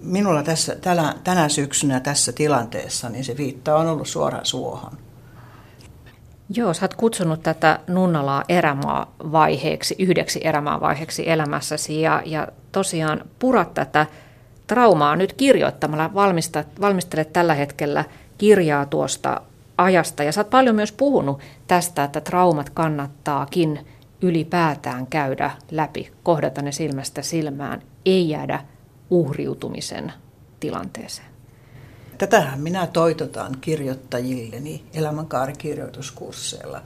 minulla 0.00 0.42
tässä, 0.42 0.76
tänä, 0.76 1.14
tänä 1.24 1.48
syksynä 1.48 2.00
tässä 2.00 2.32
tilanteessa, 2.32 3.08
niin 3.08 3.24
se 3.24 3.36
viitta 3.36 3.76
on 3.76 3.86
ollut 3.86 4.08
suoraan 4.08 4.46
suohon. 4.46 4.98
Joo, 6.50 6.74
sä 6.74 6.84
oot 6.84 6.94
kutsunut 6.94 7.42
tätä 7.42 7.78
Nunnalaa 7.86 8.44
erämaavaiheeksi, 8.48 9.94
yhdeksi 9.98 10.40
erämaavaiheeksi 10.44 11.30
elämässäsi 11.30 12.00
ja, 12.00 12.22
ja 12.24 12.48
tosiaan 12.72 13.20
purat 13.38 13.74
tätä 13.74 14.06
traumaa 14.66 15.16
nyt 15.16 15.32
kirjoittamalla. 15.32 16.14
Valmistat, 16.14 16.66
valmistelet 16.80 17.32
tällä 17.32 17.54
hetkellä 17.54 18.04
kirjaa 18.38 18.86
tuosta 18.86 19.40
ajasta. 19.78 20.22
Ja 20.22 20.32
sä 20.32 20.40
oot 20.40 20.50
paljon 20.50 20.76
myös 20.76 20.92
puhunut 20.92 21.40
tästä, 21.66 22.04
että 22.04 22.20
traumat 22.20 22.70
kannattaakin 22.70 23.86
ylipäätään 24.22 25.06
käydä 25.06 25.50
läpi, 25.70 26.12
kohdata 26.22 26.62
ne 26.62 26.72
silmästä 26.72 27.22
silmään, 27.22 27.82
ei 28.06 28.28
jäädä 28.28 28.60
uhriutumisen 29.10 30.12
tilanteeseen. 30.60 31.33
Tätähän 32.24 32.60
minä 32.60 32.86
toitotan 32.86 33.56
kirjoittajilleni 33.60 34.84
elämänkaarikirjoituskursseilla, 34.94 36.82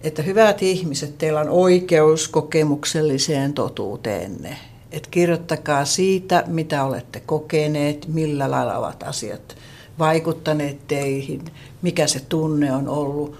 että 0.00 0.22
hyvät 0.22 0.62
ihmiset, 0.62 1.18
teillä 1.18 1.40
on 1.40 1.48
oikeus 1.48 2.28
kokemukselliseen 2.28 3.52
totuuteenne. 3.52 4.56
Et 4.92 5.06
kirjoittakaa 5.06 5.84
siitä, 5.84 6.44
mitä 6.46 6.84
olette 6.84 7.20
kokeneet, 7.20 8.06
millä 8.08 8.50
lailla 8.50 8.78
ovat 8.78 9.02
asiat 9.02 9.56
vaikuttaneet 9.98 10.88
teihin, 10.88 11.44
mikä 11.82 12.06
se 12.06 12.20
tunne 12.20 12.72
on 12.72 12.88
ollut 12.88 13.36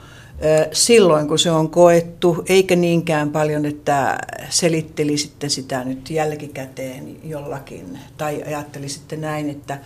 silloin, 0.73 1.29
kun 1.29 1.39
se 1.39 1.51
on 1.51 1.71
koettu, 1.71 2.45
eikä 2.49 2.77
niinkään 2.77 3.31
paljon, 3.31 3.67
että 3.67 4.19
selittelisitte 4.49 5.49
sitä 5.49 5.85
nyt 5.85 6.11
jälkikäteen 6.11 7.17
jollakin, 7.25 7.99
tai 8.17 8.43
ajattelisitte 8.43 9.17
näin, 9.17 9.51
että 9.51 9.79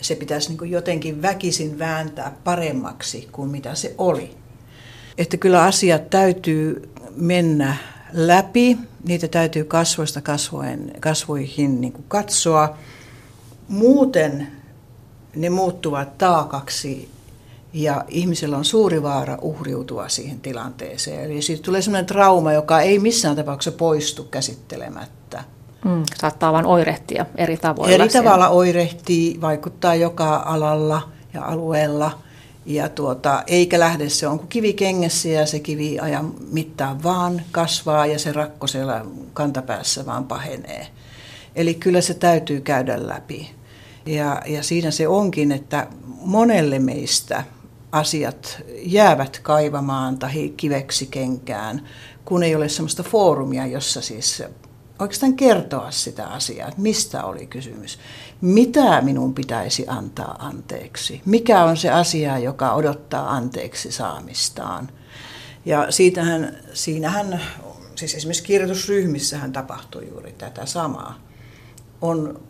se 0.00 0.14
pitäisi 0.14 0.48
niin 0.52 0.70
jotenkin 0.70 1.22
väkisin 1.22 1.78
vääntää 1.78 2.36
paremmaksi 2.44 3.28
kuin 3.32 3.50
mitä 3.50 3.74
se 3.74 3.94
oli. 3.98 4.36
Että 5.18 5.36
kyllä 5.36 5.62
asiat 5.62 6.10
täytyy 6.10 6.90
mennä 7.16 7.76
läpi, 8.12 8.78
niitä 9.04 9.28
täytyy 9.28 9.64
kasvoista 9.64 10.20
kasvojen, 10.20 10.92
kasvoihin 11.00 11.80
niin 11.80 12.04
katsoa. 12.08 12.76
Muuten 13.68 14.46
ne 15.36 15.50
muuttuvat 15.50 16.18
taakaksi 16.18 17.10
ja 17.72 18.04
ihmisellä 18.08 18.56
on 18.56 18.64
suuri 18.64 19.02
vaara 19.02 19.38
uhriutua 19.40 20.08
siihen 20.08 20.40
tilanteeseen. 20.40 21.24
Eli 21.24 21.42
siitä 21.42 21.62
tulee 21.62 21.82
sellainen 21.82 22.06
trauma, 22.06 22.52
joka 22.52 22.80
ei 22.80 22.98
missään 22.98 23.36
tapauksessa 23.36 23.78
poistu 23.78 24.24
käsittelemättä. 24.24 25.44
Mm, 25.84 26.02
saattaa 26.20 26.52
vain 26.52 26.66
oirehtia 26.66 27.26
eri 27.36 27.56
tavoilla. 27.56 27.94
Eri 27.94 28.10
siellä. 28.10 28.30
tavalla 28.30 28.48
oirehtii, 28.48 29.40
vaikuttaa 29.40 29.94
joka 29.94 30.42
alalla 30.46 31.08
ja 31.34 31.44
alueella. 31.44 32.18
Ja 32.66 32.88
tuota, 32.88 33.42
eikä 33.46 33.80
lähde, 33.80 34.08
se 34.08 34.26
on 34.26 34.38
kuin 34.38 34.48
kivi 34.48 34.72
kengessä 34.72 35.28
ja 35.28 35.46
se 35.46 35.60
kivi 35.60 35.98
ajan 35.98 36.34
mittaan 36.52 37.02
vaan 37.02 37.42
kasvaa 37.52 38.06
ja 38.06 38.18
se 38.18 38.32
rakko 38.32 38.66
siellä 38.66 39.04
kantapäässä 39.32 40.06
vaan 40.06 40.24
pahenee. 40.24 40.86
Eli 41.56 41.74
kyllä 41.74 42.00
se 42.00 42.14
täytyy 42.14 42.60
käydä 42.60 43.08
läpi. 43.08 43.50
Ja, 44.06 44.42
ja 44.46 44.62
siinä 44.62 44.90
se 44.90 45.08
onkin, 45.08 45.52
että 45.52 45.86
monelle 46.20 46.78
meistä 46.78 47.44
asiat 47.92 48.62
jäävät 48.82 49.38
kaivamaan 49.42 50.18
tai 50.18 50.52
kiveksi 50.56 51.06
kenkään, 51.06 51.88
kun 52.24 52.42
ei 52.42 52.54
ole 52.54 52.68
sellaista 52.68 53.02
foorumia, 53.02 53.66
jossa 53.66 54.00
siis 54.00 54.42
oikeastaan 54.98 55.34
kertoa 55.34 55.90
sitä 55.90 56.26
asiaa, 56.26 56.68
että 56.68 56.80
mistä 56.80 57.24
oli 57.24 57.46
kysymys. 57.46 57.98
Mitä 58.40 59.00
minun 59.00 59.34
pitäisi 59.34 59.84
antaa 59.88 60.36
anteeksi? 60.38 61.22
Mikä 61.24 61.64
on 61.64 61.76
se 61.76 61.90
asia, 61.90 62.38
joka 62.38 62.74
odottaa 62.74 63.30
anteeksi 63.30 63.92
saamistaan? 63.92 64.88
Ja 65.64 65.86
siitähän, 65.90 66.56
siinähän, 66.72 67.40
siis 67.94 68.14
esimerkiksi 68.14 68.42
kirjoitusryhmissähän 68.42 69.52
tapahtui 69.52 70.08
juuri 70.08 70.32
tätä 70.32 70.66
samaa. 70.66 71.18
On 72.00 72.40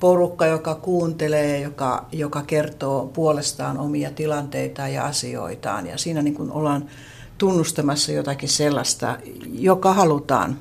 porukka, 0.00 0.46
joka 0.46 0.74
kuuntelee, 0.74 1.60
joka, 1.60 2.06
joka 2.12 2.42
kertoo 2.42 3.06
puolestaan 3.06 3.78
omia 3.78 4.10
tilanteitaan 4.10 4.92
ja 4.92 5.04
asioitaan. 5.04 5.86
Ja 5.86 5.98
siinä 5.98 6.22
niin 6.22 6.34
kuin 6.34 6.50
ollaan 6.50 6.88
tunnustamassa 7.38 8.12
jotakin 8.12 8.48
sellaista, 8.48 9.18
joka 9.52 9.94
halutaan 9.94 10.58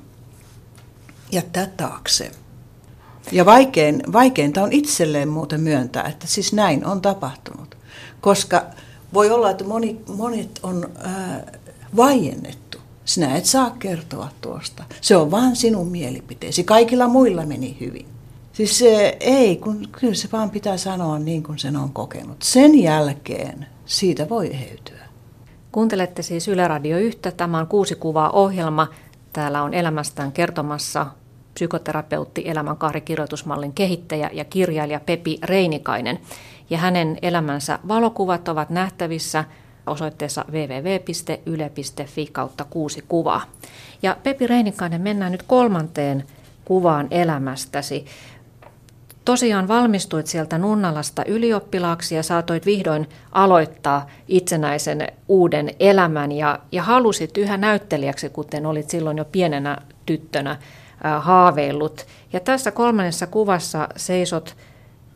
jättää 1.31 1.67
taakse. 1.77 2.31
Ja 3.31 3.45
vaikein, 3.45 4.03
vaikeinta 4.13 4.63
on 4.63 4.71
itselleen 4.71 5.29
muuten 5.29 5.61
myöntää, 5.61 6.03
että 6.03 6.27
siis 6.27 6.53
näin 6.53 6.85
on 6.85 7.01
tapahtunut. 7.01 7.77
Koska 8.21 8.65
voi 9.13 9.31
olla, 9.31 9.49
että 9.49 9.63
moni, 9.63 10.01
monet 10.15 10.59
on 10.63 10.89
ää, 11.03 11.51
vaiennettu. 11.95 12.77
Sinä 13.05 13.35
et 13.35 13.45
saa 13.45 13.69
kertoa 13.69 14.29
tuosta. 14.41 14.83
Se 15.01 15.15
on 15.15 15.31
vain 15.31 15.55
sinun 15.55 15.87
mielipiteesi. 15.87 16.63
Kaikilla 16.63 17.07
muilla 17.07 17.45
meni 17.45 17.77
hyvin. 17.79 18.05
Siis 18.53 18.77
se, 18.77 19.17
ei, 19.19 19.57
kun 19.57 19.87
kyllä 19.99 20.13
se 20.13 20.29
vaan 20.31 20.49
pitää 20.49 20.77
sanoa 20.77 21.19
niin 21.19 21.43
kuin 21.43 21.59
sen 21.59 21.77
on 21.77 21.93
kokenut. 21.93 22.41
Sen 22.43 22.79
jälkeen 22.79 23.67
siitä 23.85 24.29
voi 24.29 24.47
eheytyä. 24.53 25.01
Kuuntelette 25.71 26.21
siis 26.21 26.47
Yle 26.47 26.67
Radio 26.67 26.97
1. 26.97 27.19
Tämä 27.37 27.59
on 27.59 27.67
kuusi 27.67 27.95
kuvaa 27.95 28.29
ohjelma. 28.29 28.87
Täällä 29.33 29.63
on 29.63 29.73
elämästään 29.73 30.31
kertomassa 30.31 31.07
psykoterapeutti, 31.53 32.43
elämänkaarikirjoitusmallin 32.45 33.73
kehittäjä 33.73 34.29
ja 34.33 34.45
kirjailija 34.45 34.99
Pepi 34.99 35.39
Reinikainen. 35.43 36.19
Ja 36.69 36.77
hänen 36.77 37.17
elämänsä 37.21 37.79
valokuvat 37.87 38.47
ovat 38.47 38.69
nähtävissä 38.69 39.45
osoitteessa 39.87 40.45
www.yle.fi 40.51 42.25
kautta 42.31 42.65
kuusi 42.69 43.03
kuvaa. 43.07 43.41
Ja 44.01 44.17
Pepi 44.23 44.47
Reinikainen, 44.47 45.01
mennään 45.01 45.31
nyt 45.31 45.43
kolmanteen 45.43 46.23
kuvaan 46.65 47.07
elämästäsi. 47.11 48.05
Tosiaan 49.25 49.67
valmistuit 49.67 50.27
sieltä 50.27 50.57
Nunnalasta 50.57 51.25
ylioppilaaksi 51.25 52.15
ja 52.15 52.23
saatoit 52.23 52.65
vihdoin 52.65 53.09
aloittaa 53.31 54.07
itsenäisen 54.27 55.07
uuden 55.27 55.69
elämän 55.79 56.31
ja, 56.31 56.59
ja 56.71 56.83
halusit 56.83 57.37
yhä 57.37 57.57
näyttelijäksi, 57.57 58.29
kuten 58.29 58.65
olit 58.65 58.89
silloin 58.89 59.17
jo 59.17 59.25
pienenä 59.25 59.77
tyttönä 60.05 60.57
haaveillut. 61.19 62.05
Ja 62.33 62.39
tässä 62.39 62.71
kolmannessa 62.71 63.27
kuvassa 63.27 63.87
seisot 63.95 64.55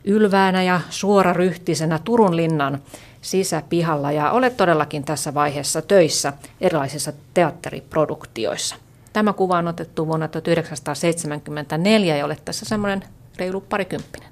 ylväänä 0.04 0.63
ja 0.63 0.82
suoraryhtisenä 0.89 2.00
Turun 2.04 2.36
linnan 2.36 2.82
sisäpihalla 3.22 4.12
ja 4.12 4.32
olet 4.32 4.58
todellakin 4.58 5.04
tässä 5.04 5.34
vaiheessa 5.34 5.82
töissä 5.82 6.34
erilaisissa 6.62 7.13
teatteriproduktioissa. 7.34 8.75
Tämä 9.13 9.34
kuva 9.34 9.58
on 9.58 9.68
otettu 9.68 10.08
vuonna 10.08 10.27
1974 10.27 12.18
ja 12.18 12.25
olet 12.25 12.46
tässä 12.46 12.65
semmoinen 12.65 13.04
reilu 13.38 13.62
parikymppinen. 13.62 14.30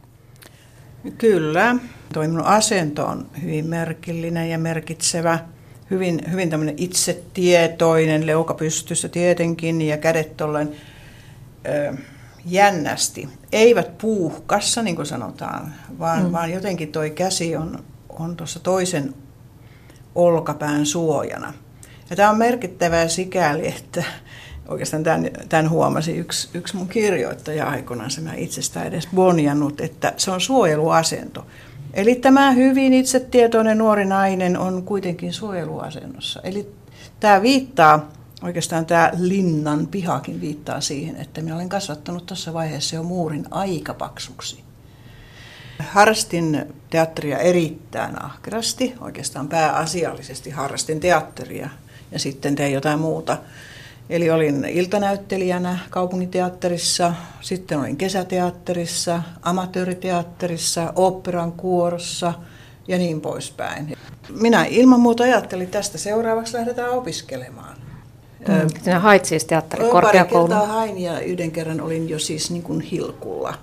Kyllä. 1.17 1.75
Toi 2.13 2.27
minun 2.27 2.45
asento 2.45 3.05
on 3.05 3.25
hyvin 3.41 3.65
merkillinen 3.65 4.49
ja 4.49 4.57
merkitsevä. 4.57 5.39
Hyvin, 5.91 6.21
hyvin 6.31 6.49
tämmöinen 6.49 6.75
itsetietoinen, 6.77 8.27
leuka 8.27 8.53
pystyssä 8.53 9.09
tietenkin 9.09 9.81
ja 9.81 9.97
kädet 9.97 10.37
tolleen 10.37 10.75
ö, 11.67 11.93
jännästi. 12.45 13.29
Eivät 13.51 13.97
puuhkassa, 13.97 14.83
niin 14.83 14.95
kuin 14.95 15.05
sanotaan, 15.05 15.73
vaan, 15.99 16.23
mm. 16.23 16.31
vaan 16.31 16.51
jotenkin 16.51 16.91
toi 16.91 17.09
käsi 17.09 17.55
on, 17.55 17.83
on 18.09 18.35
tuossa 18.35 18.59
toisen 18.59 19.13
olkapään 20.15 20.85
suojana. 20.85 21.53
Ja 22.09 22.15
tämä 22.15 22.29
on 22.29 22.37
merkittävää 22.37 23.07
sikäli, 23.07 23.67
että 23.67 24.03
oikeastaan 24.67 25.03
tämän, 25.03 25.29
tämän 25.49 25.69
huomasi 25.69 26.17
yksi, 26.17 26.49
yksi 26.53 26.75
mun 26.75 26.87
kirjoittaja 26.87 27.69
aikoinaan, 27.69 28.11
se 28.11 28.21
mä 28.21 28.33
itsestä 28.33 28.83
edes 28.83 29.07
bonjannut, 29.15 29.81
että 29.81 30.13
se 30.17 30.31
on 30.31 30.41
suojeluasento. 30.41 31.45
Eli 31.93 32.15
tämä 32.15 32.51
hyvin 32.51 32.93
itsetietoinen 32.93 33.77
nuori 33.77 34.05
nainen 34.05 34.57
on 34.57 34.83
kuitenkin 34.83 35.33
suojeluasennossa. 35.33 36.41
Eli 36.43 36.71
tämä 37.19 37.41
viittaa, 37.41 38.09
oikeastaan 38.43 38.85
tämä 38.85 39.11
linnan 39.17 39.87
pihakin 39.87 40.41
viittaa 40.41 40.81
siihen, 40.81 41.15
että 41.15 41.41
minä 41.41 41.55
olen 41.55 41.69
kasvattanut 41.69 42.25
tuossa 42.25 42.53
vaiheessa 42.53 42.95
jo 42.95 43.03
muurin 43.03 43.45
aika 43.51 43.93
paksuksi. 43.93 44.63
Harrastin 45.79 46.65
teatteria 46.89 47.37
erittäin 47.37 48.23
ahkerasti, 48.23 48.93
oikeastaan 48.99 49.47
pääasiallisesti 49.47 50.49
harrastin 50.49 50.99
teatteria 50.99 51.69
ja 52.11 52.19
sitten 52.19 52.55
tein 52.55 52.73
jotain 52.73 52.99
muuta 52.99 53.37
Eli 54.09 54.29
olin 54.29 54.65
iltanäyttelijänä 54.65 55.79
kaupunginteatterissa, 55.89 57.13
sitten 57.41 57.79
olin 57.79 57.97
kesäteatterissa, 57.97 59.23
amatööriteatterissa, 59.41 60.93
oopperan 60.95 61.51
kuorossa 61.51 62.33
ja 62.87 62.97
niin 62.97 63.21
poispäin. 63.21 63.97
Minä 64.29 64.65
ilman 64.65 64.99
muuta 64.99 65.23
ajattelin, 65.23 65.63
että 65.63 65.77
tästä 65.77 65.97
seuraavaksi 65.97 66.53
lähdetään 66.53 66.91
opiskelemaan. 66.91 67.72
Mm, 68.47 68.67
sinä 68.83 68.99
hait 68.99 69.25
siis 69.25 69.45
teatterikorkeakoulun. 69.45 70.49
Pari 70.49 70.59
kertaa 70.59 70.75
hain 70.75 70.99
ja 70.99 71.19
yhden 71.19 71.51
kerran 71.51 71.81
olin 71.81 72.09
jo 72.09 72.19
siis 72.19 72.51
niin 72.51 72.63
kuin 72.63 72.81
hilkulla. 72.81 73.53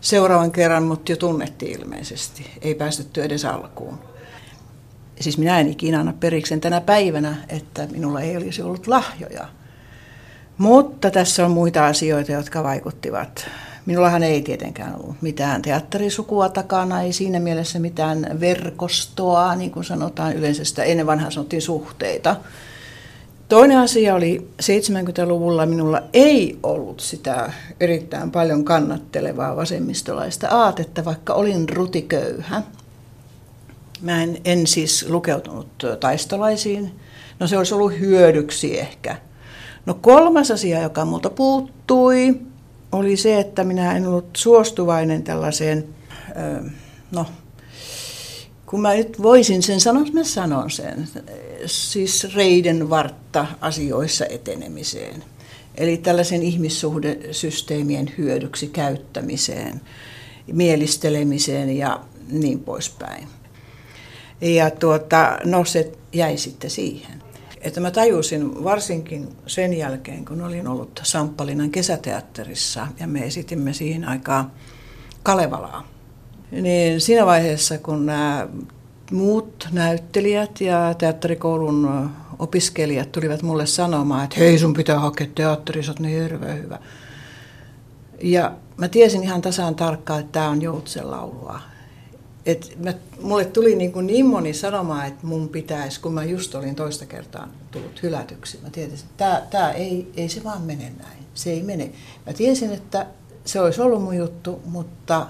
Seuraavan 0.00 0.52
kerran 0.52 0.82
mut 0.82 1.08
jo 1.08 1.16
tunnettiin 1.16 1.80
ilmeisesti. 1.80 2.50
Ei 2.62 2.74
päästetty 2.74 3.22
edes 3.22 3.44
alkuun. 3.44 3.98
Siis 5.20 5.38
minä 5.38 5.60
en 5.60 5.68
ikinä 5.68 6.00
anna 6.00 6.12
periksen 6.20 6.60
tänä 6.60 6.80
päivänä, 6.80 7.36
että 7.48 7.86
minulla 7.90 8.20
ei 8.20 8.36
olisi 8.36 8.62
ollut 8.62 8.86
lahjoja 8.86 9.48
mutta 10.58 11.10
tässä 11.10 11.44
on 11.44 11.50
muita 11.50 11.86
asioita, 11.86 12.32
jotka 12.32 12.62
vaikuttivat. 12.62 13.46
Minullahan 13.86 14.22
ei 14.22 14.42
tietenkään 14.42 14.94
ollut 15.00 15.22
mitään 15.22 15.62
teatterisukua 15.62 16.48
takana, 16.48 17.02
ei 17.02 17.12
siinä 17.12 17.40
mielessä 17.40 17.78
mitään 17.78 18.36
verkostoa, 18.40 19.54
niin 19.54 19.70
kuin 19.70 19.84
sanotaan 19.84 20.32
yleensä 20.32 20.64
sitä 20.64 20.84
ennen 20.84 21.06
vanhaa 21.06 21.30
sanottiin 21.30 21.62
suhteita. 21.62 22.36
Toinen 23.48 23.78
asia 23.78 24.14
oli 24.14 24.48
70-luvulla 24.62 25.66
minulla 25.66 26.02
ei 26.12 26.58
ollut 26.62 27.00
sitä 27.00 27.52
erittäin 27.80 28.30
paljon 28.30 28.64
kannattelevaa 28.64 29.56
vasemmistolaista 29.56 30.48
aatetta, 30.48 31.04
vaikka 31.04 31.34
olin 31.34 31.68
rutiköyhä. 31.68 32.62
Mä 34.02 34.22
en, 34.22 34.38
en 34.44 34.66
siis 34.66 35.08
lukeutunut 35.08 35.84
taistolaisiin. 36.00 36.92
No 37.40 37.46
se 37.46 37.58
olisi 37.58 37.74
ollut 37.74 37.98
hyödyksi 37.98 38.80
ehkä– 38.80 39.16
No 39.88 39.94
kolmas 39.94 40.50
asia, 40.50 40.82
joka 40.82 41.04
multa 41.04 41.30
puuttui, 41.30 42.40
oli 42.92 43.16
se, 43.16 43.40
että 43.40 43.64
minä 43.64 43.96
en 43.96 44.06
ollut 44.06 44.28
suostuvainen 44.36 45.22
tällaiseen, 45.22 45.84
no 47.12 47.26
kun 48.70 48.80
mä 48.80 48.94
nyt 48.94 49.22
voisin 49.22 49.62
sen 49.62 49.80
sanoa, 49.80 50.04
mä 50.12 50.24
sanon 50.24 50.70
sen, 50.70 51.08
siis 51.66 52.34
reiden 52.34 52.90
vartta 52.90 53.46
asioissa 53.60 54.26
etenemiseen. 54.26 55.24
Eli 55.74 55.96
tällaisen 55.96 56.42
ihmissuhdesysteemien 56.42 58.12
hyödyksi 58.18 58.66
käyttämiseen, 58.66 59.80
mielistelemiseen 60.52 61.76
ja 61.76 62.00
niin 62.30 62.60
poispäin. 62.60 63.28
Ja 64.40 64.70
tuota, 64.70 65.38
no 65.44 65.64
se 65.64 65.92
jäi 66.12 66.36
sitten 66.36 66.70
siihen. 66.70 67.22
Että 67.60 67.80
mä 67.80 67.90
tajusin 67.90 68.64
varsinkin 68.64 69.28
sen 69.46 69.74
jälkeen, 69.74 70.24
kun 70.24 70.42
olin 70.42 70.68
ollut 70.68 71.00
Samppalinan 71.02 71.70
kesäteatterissa 71.70 72.86
ja 73.00 73.06
me 73.06 73.24
esitimme 73.26 73.72
siihen 73.72 74.04
aikaan 74.04 74.52
Kalevalaa. 75.22 75.97
Niin 76.50 77.00
siinä 77.00 77.26
vaiheessa, 77.26 77.78
kun 77.78 78.06
nämä 78.06 78.48
muut 79.10 79.68
näyttelijät 79.72 80.60
ja 80.60 80.94
teatterikoulun 80.94 82.10
opiskelijat 82.38 83.12
tulivat 83.12 83.42
mulle 83.42 83.66
sanomaan, 83.66 84.24
että 84.24 84.36
hei 84.38 84.58
sun 84.58 84.74
pitää 84.74 84.98
hakea 84.98 85.26
teatteri, 85.34 85.82
sä 85.82 85.90
oot 85.90 86.00
niin 86.00 86.22
hirveän 86.22 86.62
hyvä. 86.62 86.78
Ja 88.22 88.52
mä 88.76 88.88
tiesin 88.88 89.22
ihan 89.22 89.42
tasaan 89.42 89.74
tarkkaan, 89.74 90.20
että 90.20 90.32
tämä 90.32 90.48
on 90.48 90.62
Joutsen 90.62 91.10
laulua. 91.10 91.60
Et 92.46 92.76
mä, 92.84 92.94
mulle 93.22 93.44
tuli 93.44 93.74
niin, 93.74 93.92
kuin 93.92 94.06
niin 94.06 94.26
moni 94.26 94.54
sanoma, 94.54 95.04
että 95.04 95.26
mun 95.26 95.48
pitäisi, 95.48 96.00
kun 96.00 96.14
mä 96.14 96.24
just 96.24 96.54
olin 96.54 96.74
toista 96.74 97.06
kertaa 97.06 97.48
tullut 97.70 98.02
hylätyksi, 98.02 98.58
mä 98.62 98.70
tiesin, 98.70 98.94
että 98.94 99.08
tämä, 99.16 99.42
tämä 99.50 99.70
ei, 99.70 100.12
ei 100.16 100.28
se 100.28 100.44
vaan 100.44 100.62
mene 100.62 100.92
näin. 100.98 101.18
Se 101.34 101.50
ei 101.50 101.62
mene. 101.62 101.90
Mä 102.26 102.32
tiesin, 102.32 102.72
että 102.72 103.06
se 103.44 103.60
olisi 103.60 103.80
ollut 103.80 104.02
mun 104.02 104.16
juttu, 104.16 104.62
mutta 104.64 105.26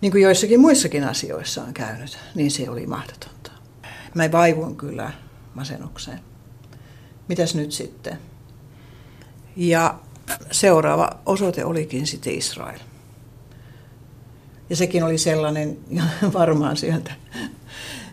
niin 0.00 0.12
kuin 0.12 0.22
joissakin 0.22 0.60
muissakin 0.60 1.04
asioissa 1.04 1.62
on 1.62 1.74
käynyt, 1.74 2.18
niin 2.34 2.50
se 2.50 2.70
oli 2.70 2.86
mahdotonta. 2.86 3.50
Mä 4.14 4.32
vaivuin 4.32 4.76
kyllä 4.76 5.12
masennukseen. 5.54 6.20
Mitäs 7.28 7.54
nyt 7.54 7.72
sitten? 7.72 8.18
Ja 9.56 9.98
seuraava 10.50 11.10
osoite 11.26 11.64
olikin 11.64 12.06
sitten 12.06 12.34
Israel. 12.34 12.78
Ja 14.70 14.76
sekin 14.76 15.04
oli 15.04 15.18
sellainen 15.18 15.78
varmaan 16.32 16.76
sieltä, 16.76 17.12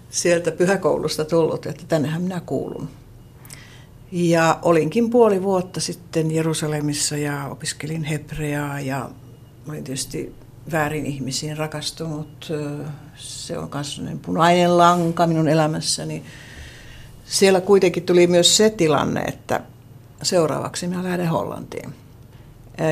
sieltä 0.10 0.52
pyhäkoulusta 0.52 1.26
tullut, 1.26 1.65
että 1.65 1.84
tännehän 1.88 2.22
minä 2.22 2.41
kuulun. 2.46 2.89
Ja 4.12 4.60
olinkin 4.62 5.10
puoli 5.10 5.43
vuotta 5.43 5.80
sitten 5.80 6.32
Jerusalemissa 6.32 7.17
ja 7.17 7.48
opiskelin 7.48 8.04
hebreaa 8.04 8.80
ja 8.80 9.10
olin 9.67 9.84
tietysti 9.84 10.36
väärin 10.71 11.06
ihmisiin 11.06 11.58
rakastunut. 11.58 12.52
Se 13.15 13.58
on 13.58 13.69
myös 13.73 14.02
punainen 14.21 14.78
lanka 14.78 15.28
minun 15.28 15.47
elämässäni. 15.47 16.23
Siellä 17.26 17.62
kuitenkin 17.62 18.04
tuli 18.04 18.28
myös 18.28 18.58
se 18.58 18.69
tilanne, 18.69 19.21
että 19.21 19.62
seuraavaksi 20.21 20.88
minä 20.88 21.04
lähden 21.04 21.28
Hollantiin. 21.28 21.93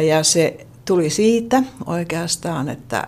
Ja 0.08 0.24
se 0.24 0.68
tuli 0.86 1.10
siitä 1.10 1.64
oikeastaan, 1.86 2.70
että 2.70 3.08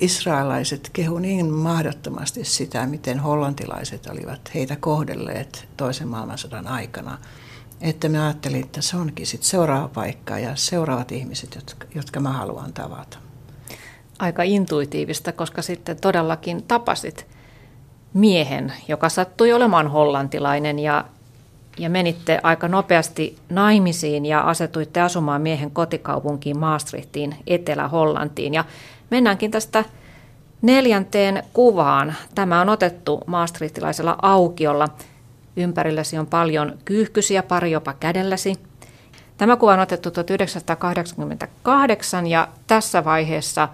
israelaiset 0.00 0.90
kehu 0.92 1.18
niin 1.18 1.50
mahdottomasti 1.50 2.44
sitä, 2.44 2.86
miten 2.86 3.18
hollantilaiset 3.18 4.06
olivat 4.06 4.54
heitä 4.54 4.76
kohdelleet 4.76 5.68
toisen 5.76 6.08
maailmansodan 6.08 6.66
aikana, 6.66 7.18
että 7.80 8.08
mä 8.08 8.24
ajattelin, 8.24 8.64
että 8.64 8.82
se 8.82 8.96
onkin 8.96 9.26
sitten 9.26 9.50
seuraava 9.50 9.88
paikka 9.88 10.38
ja 10.38 10.56
seuraavat 10.56 11.12
ihmiset, 11.12 11.54
jotka, 11.54 11.86
jotka 11.94 12.20
mä 12.20 12.32
haluan 12.32 12.72
tavata. 12.72 13.23
Aika 14.18 14.42
intuitiivista, 14.42 15.32
koska 15.32 15.62
sitten 15.62 16.00
todellakin 16.00 16.62
tapasit 16.62 17.26
miehen, 18.14 18.72
joka 18.88 19.08
sattui 19.08 19.52
olemaan 19.52 19.90
hollantilainen 19.90 20.78
ja, 20.78 21.04
ja 21.78 21.90
menitte 21.90 22.40
aika 22.42 22.68
nopeasti 22.68 23.36
naimisiin 23.48 24.26
ja 24.26 24.40
asetuitte 24.40 25.00
asumaan 25.00 25.42
miehen 25.42 25.70
kotikaupunkiin 25.70 26.58
Maastrichtiin, 26.58 27.36
Etelä-Hollantiin. 27.46 28.54
Ja 28.54 28.64
mennäänkin 29.10 29.50
tästä 29.50 29.84
neljänteen 30.62 31.42
kuvaan. 31.52 32.14
Tämä 32.34 32.60
on 32.60 32.68
otettu 32.68 33.20
maastrichtilaisella 33.26 34.18
aukiolla. 34.22 34.88
Ympärilläsi 35.56 36.18
on 36.18 36.26
paljon 36.26 36.78
kyyhkysiä, 36.84 37.42
pari 37.42 37.70
jopa 37.70 37.92
kädelläsi. 37.92 38.54
Tämä 39.36 39.56
kuva 39.56 39.72
on 39.72 39.80
otettu 39.80 40.10
1988 40.10 42.26
ja 42.26 42.48
tässä 42.66 43.04
vaiheessa 43.04 43.68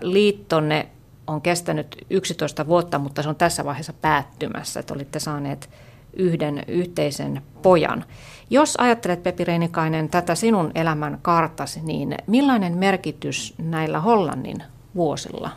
liittonne 0.00 0.88
on 1.26 1.40
kestänyt 1.40 2.06
11 2.10 2.66
vuotta, 2.66 2.98
mutta 2.98 3.22
se 3.22 3.28
on 3.28 3.36
tässä 3.36 3.64
vaiheessa 3.64 3.92
päättymässä, 3.92 4.80
että 4.80 4.94
olitte 4.94 5.18
saaneet 5.18 5.70
yhden 6.16 6.62
yhteisen 6.68 7.42
pojan. 7.62 8.04
Jos 8.50 8.76
ajattelet, 8.76 9.22
Pepi 9.22 9.44
Reinikainen, 9.44 10.08
tätä 10.08 10.34
sinun 10.34 10.70
elämän 10.74 11.18
kartasi, 11.22 11.80
niin 11.80 12.16
millainen 12.26 12.78
merkitys 12.78 13.54
näillä 13.58 14.00
Hollannin 14.00 14.62
vuosilla 14.94 15.50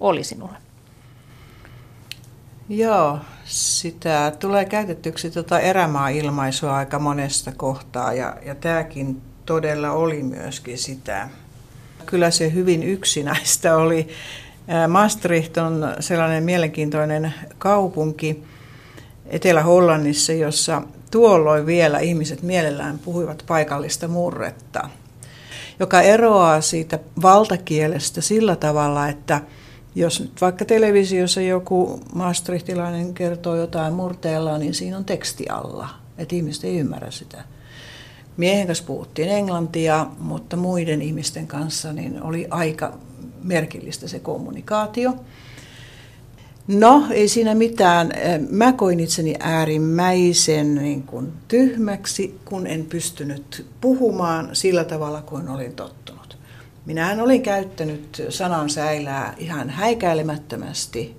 oli 0.00 0.24
sinulle? 0.24 0.56
Joo, 2.68 3.18
sitä 3.44 4.32
tulee 4.38 4.64
käytettyksi 4.64 5.30
tuota 5.30 5.60
erämaa-ilmaisua 5.60 6.76
aika 6.76 6.98
monesta 6.98 7.52
kohtaa 7.56 8.12
ja, 8.12 8.36
ja 8.46 8.54
tämäkin 8.54 9.22
todella 9.46 9.90
oli 9.90 10.22
myöskin 10.22 10.78
sitä. 10.78 11.28
Kyllä 12.06 12.30
se 12.30 12.52
hyvin 12.52 12.82
yksinäistä 12.82 13.76
oli. 13.76 14.08
Maastricht 14.88 15.56
on 15.56 15.94
sellainen 16.00 16.44
mielenkiintoinen 16.44 17.34
kaupunki 17.58 18.42
Etelä-Hollannissa, 19.26 20.32
jossa 20.32 20.82
tuolloin 21.10 21.66
vielä 21.66 21.98
ihmiset 21.98 22.42
mielellään 22.42 22.98
puhuivat 22.98 23.44
paikallista 23.46 24.08
murretta, 24.08 24.88
joka 25.80 26.00
eroaa 26.00 26.60
siitä 26.60 26.98
valtakielestä 27.22 28.20
sillä 28.20 28.56
tavalla, 28.56 29.08
että 29.08 29.40
jos 29.94 30.20
nyt 30.20 30.40
vaikka 30.40 30.64
televisiossa 30.64 31.40
joku 31.40 32.00
maastrichtilainen 32.14 33.14
kertoo 33.14 33.56
jotain 33.56 33.94
murteella, 33.94 34.58
niin 34.58 34.74
siinä 34.74 34.96
on 34.96 35.04
teksti 35.04 35.48
alla, 35.48 35.88
että 36.18 36.36
ihmiset 36.36 36.64
ei 36.64 36.78
ymmärrä 36.78 37.10
sitä. 37.10 37.44
Miehen 38.42 38.66
kanssa 38.66 38.84
puhuttiin 38.84 39.28
englantia, 39.28 40.06
mutta 40.18 40.56
muiden 40.56 41.02
ihmisten 41.02 41.46
kanssa 41.46 41.92
niin 41.92 42.22
oli 42.22 42.46
aika 42.50 42.98
merkillistä 43.42 44.08
se 44.08 44.18
kommunikaatio. 44.18 45.16
No, 46.66 47.06
ei 47.10 47.28
siinä 47.28 47.54
mitään. 47.54 48.12
Mä 48.50 48.72
koin 48.72 49.00
itseni 49.00 49.34
äärimmäisen 49.40 50.74
niin 50.74 51.02
kuin, 51.02 51.32
tyhmäksi, 51.48 52.38
kun 52.44 52.66
en 52.66 52.84
pystynyt 52.84 53.66
puhumaan 53.80 54.48
sillä 54.52 54.84
tavalla 54.84 55.22
kuin 55.22 55.48
olin 55.48 55.72
tottunut. 55.72 56.38
Minähän 56.86 57.20
olin 57.20 57.42
käyttänyt 57.42 58.22
sanan 58.28 58.70
säilää 58.70 59.34
ihan 59.38 59.70
häikäilemättömästi 59.70 61.16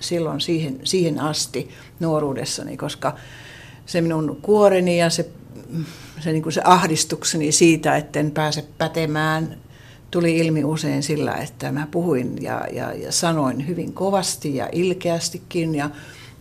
silloin 0.00 0.40
siihen, 0.40 0.80
siihen 0.84 1.20
asti 1.20 1.68
nuoruudessani, 2.00 2.76
koska 2.76 3.16
se 3.86 4.00
minun 4.00 4.38
kuoreni 4.42 4.98
ja 4.98 5.10
se, 5.10 5.30
se, 6.20 6.32
niin 6.32 6.42
kuin 6.42 6.52
se 6.52 6.60
ahdistukseni 6.64 7.52
siitä, 7.52 7.96
etten 7.96 8.30
pääse 8.30 8.64
pätemään 8.78 9.56
tuli 10.10 10.36
ilmi 10.36 10.64
usein 10.64 11.02
sillä, 11.02 11.32
että 11.32 11.72
mä 11.72 11.88
puhuin 11.90 12.42
ja, 12.42 12.66
ja, 12.72 12.92
ja 12.92 13.12
sanoin 13.12 13.66
hyvin 13.66 13.92
kovasti 13.92 14.56
ja 14.56 14.68
ilkeästikin. 14.72 15.74
Ja, 15.74 15.90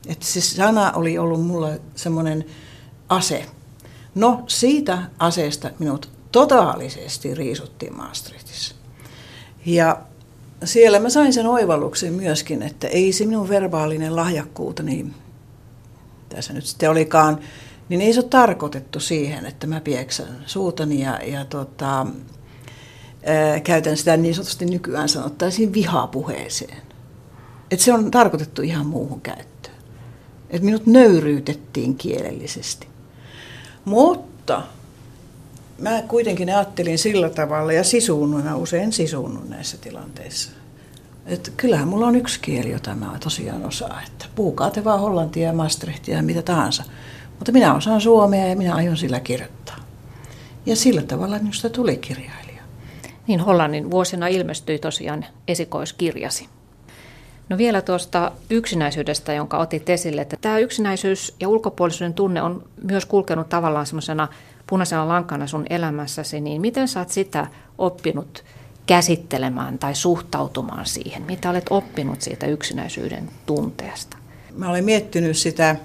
että 0.08 0.26
se 0.26 0.42
sana 0.42 0.92
oli 0.92 1.18
ollut 1.18 1.46
mulla 1.46 1.70
semmoinen 1.96 2.46
ase. 3.10 3.46
No 4.16 4.44
siitä 4.48 4.98
aseesta 5.20 5.72
minut 5.80 6.10
totaalisesti 6.32 7.36
riisuttiin 7.36 7.98
Maastrichtissa. 7.98 8.76
Ja 9.66 10.02
siellä 10.64 11.00
mä 11.00 11.10
sain 11.10 11.34
sen 11.34 11.48
oivalluksen 11.48 12.14
myöskin, 12.14 12.62
että 12.62 12.88
ei 12.88 13.14
se 13.14 13.26
minun 13.26 13.50
verbaalinen 13.50 14.16
lahjakkuuteni, 14.16 15.06
tässä 16.30 16.54
nyt 16.54 16.66
sitten 16.66 16.90
olikaan, 16.90 17.40
niin 17.90 18.02
ei 18.02 18.14
se 18.14 18.20
ole 18.20 18.28
tarkoitettu 18.30 19.00
siihen, 19.00 19.46
että 19.46 19.68
mä 19.68 19.82
pieksän 19.82 20.44
suutani 20.46 21.02
ja, 21.02 21.20
ja 21.26 21.46
tota, 21.46 22.08
käytän 23.64 23.98
sitä 23.98 24.18
niin 24.18 24.36
sanotusti 24.36 24.66
nykyään 24.66 25.10
sanottaisiin 25.10 25.74
vihapuheeseen. 25.74 26.82
Et 27.72 27.80
se 27.80 27.94
on 27.94 28.12
tarkoitettu 28.12 28.62
ihan 28.62 28.86
muuhun 28.86 29.22
käyttöön. 29.22 29.76
Et 30.50 30.62
minut 30.62 30.86
nöyryytettiin 30.86 31.96
kielellisesti. 31.96 32.88
Mutta 33.86 34.64
mä 35.78 36.02
kuitenkin 36.08 36.50
ajattelin 36.50 36.98
sillä 36.98 37.30
tavalla 37.30 37.74
ja 37.74 37.84
sisuunnun, 37.84 38.44
mä 38.44 38.56
usein 38.56 38.94
sisuunnun 38.94 39.50
näissä 39.50 39.78
tilanteissa. 39.78 40.52
Että 41.26 41.52
kyllähän 41.58 41.88
mulla 41.88 42.08
on 42.08 42.16
yksi 42.16 42.40
kieli, 42.40 42.72
jota 42.72 42.96
mä 42.96 43.18
tosiaan 43.24 43.66
osaan. 43.66 44.04
Että 44.04 44.26
puhukaa 44.36 44.70
te 44.70 44.84
vaan 44.84 45.00
hollantia 45.00 45.48
ja 45.48 45.54
maastrehtia 45.54 46.18
ja 46.18 46.24
mitä 46.24 46.42
tahansa. 46.42 46.84
Mutta 47.40 47.52
minä 47.52 47.76
osaan 47.76 48.02
suomea 48.02 48.48
ja 48.48 48.56
minä 48.56 48.76
aion 48.76 48.98
sillä 48.98 49.20
kirjoittaa. 49.20 49.78
Ja 50.66 50.76
sillä 50.76 51.02
tavalla 51.02 51.40
minusta 51.40 51.70
tuli 51.70 51.98
kirjailija. 51.98 52.64
Niin 53.28 53.40
Hollannin 53.40 53.92
vuosina 53.92 54.28
ilmestyi 54.28 54.80
tosiaan 54.80 55.26
esikoiskirjasi. 55.48 56.50
No 57.50 57.58
vielä 57.58 57.82
tuosta 57.82 58.32
yksinäisyydestä, 58.50 59.34
jonka 59.34 59.58
otit 59.58 59.90
esille, 59.90 60.22
että 60.22 60.38
tämä 60.42 60.60
yksinäisyys 60.60 61.36
ja 61.40 61.50
ulkopuolisuuden 61.50 62.14
tunne 62.14 62.42
on 62.42 62.64
myös 62.84 63.06
kulkenut 63.06 63.50
tavallaan 63.50 63.86
semmoisena 63.86 64.28
punaisena 64.68 65.08
lankana 65.08 65.48
sun 65.48 65.66
elämässäsi, 65.70 66.42
niin 66.42 66.62
miten 66.62 66.88
sä 66.88 67.00
oot 67.00 67.10
sitä 67.10 67.48
oppinut 67.78 68.44
käsittelemään 68.86 69.80
tai 69.80 69.96
suhtautumaan 69.96 70.86
siihen? 70.86 71.24
Mitä 71.24 71.50
olet 71.50 71.66
oppinut 71.70 72.22
siitä 72.22 72.48
yksinäisyyden 72.48 73.30
tunteesta? 73.46 74.18
Mä 74.56 74.70
olen 74.70 74.86
miettinyt 74.86 75.38
sitä 75.38 75.76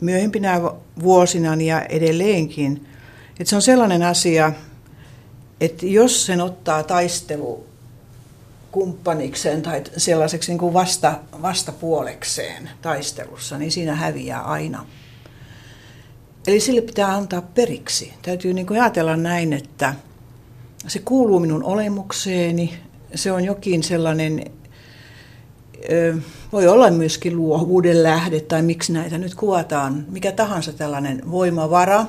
myöhempinä 0.00 0.60
vuosina 1.02 1.54
ja 1.54 1.82
edelleenkin, 1.82 2.86
että 3.30 3.50
se 3.50 3.56
on 3.56 3.62
sellainen 3.62 4.02
asia, 4.02 4.52
että 5.60 5.86
jos 5.86 6.26
sen 6.26 6.40
ottaa 6.40 6.82
taistelu 6.82 7.66
kumppanikseen 8.72 9.62
tai 9.62 9.82
sellaiseksi 9.96 10.52
niin 10.52 10.58
kuin 10.58 10.74
vasta, 10.74 11.18
vastapuolekseen 11.42 12.70
taistelussa, 12.82 13.58
niin 13.58 13.72
siinä 13.72 13.94
häviää 13.94 14.40
aina. 14.40 14.86
Eli 16.46 16.60
sille 16.60 16.80
pitää 16.80 17.14
antaa 17.14 17.42
periksi. 17.42 18.12
Täytyy 18.22 18.52
niin 18.52 18.66
kuin 18.66 18.80
ajatella 18.80 19.16
näin, 19.16 19.52
että 19.52 19.94
se 20.86 20.98
kuuluu 20.98 21.40
minun 21.40 21.64
olemukseeni. 21.64 22.78
Se 23.14 23.32
on 23.32 23.44
jokin 23.44 23.82
sellainen, 23.82 24.44
voi 26.52 26.68
olla 26.68 26.90
myöskin 26.90 27.36
luovuuden 27.36 28.02
lähde 28.02 28.40
tai 28.40 28.62
miksi 28.62 28.92
näitä 28.92 29.18
nyt 29.18 29.34
kuvataan. 29.34 30.04
Mikä 30.08 30.32
tahansa 30.32 30.72
tällainen 30.72 31.30
voimavara, 31.30 32.04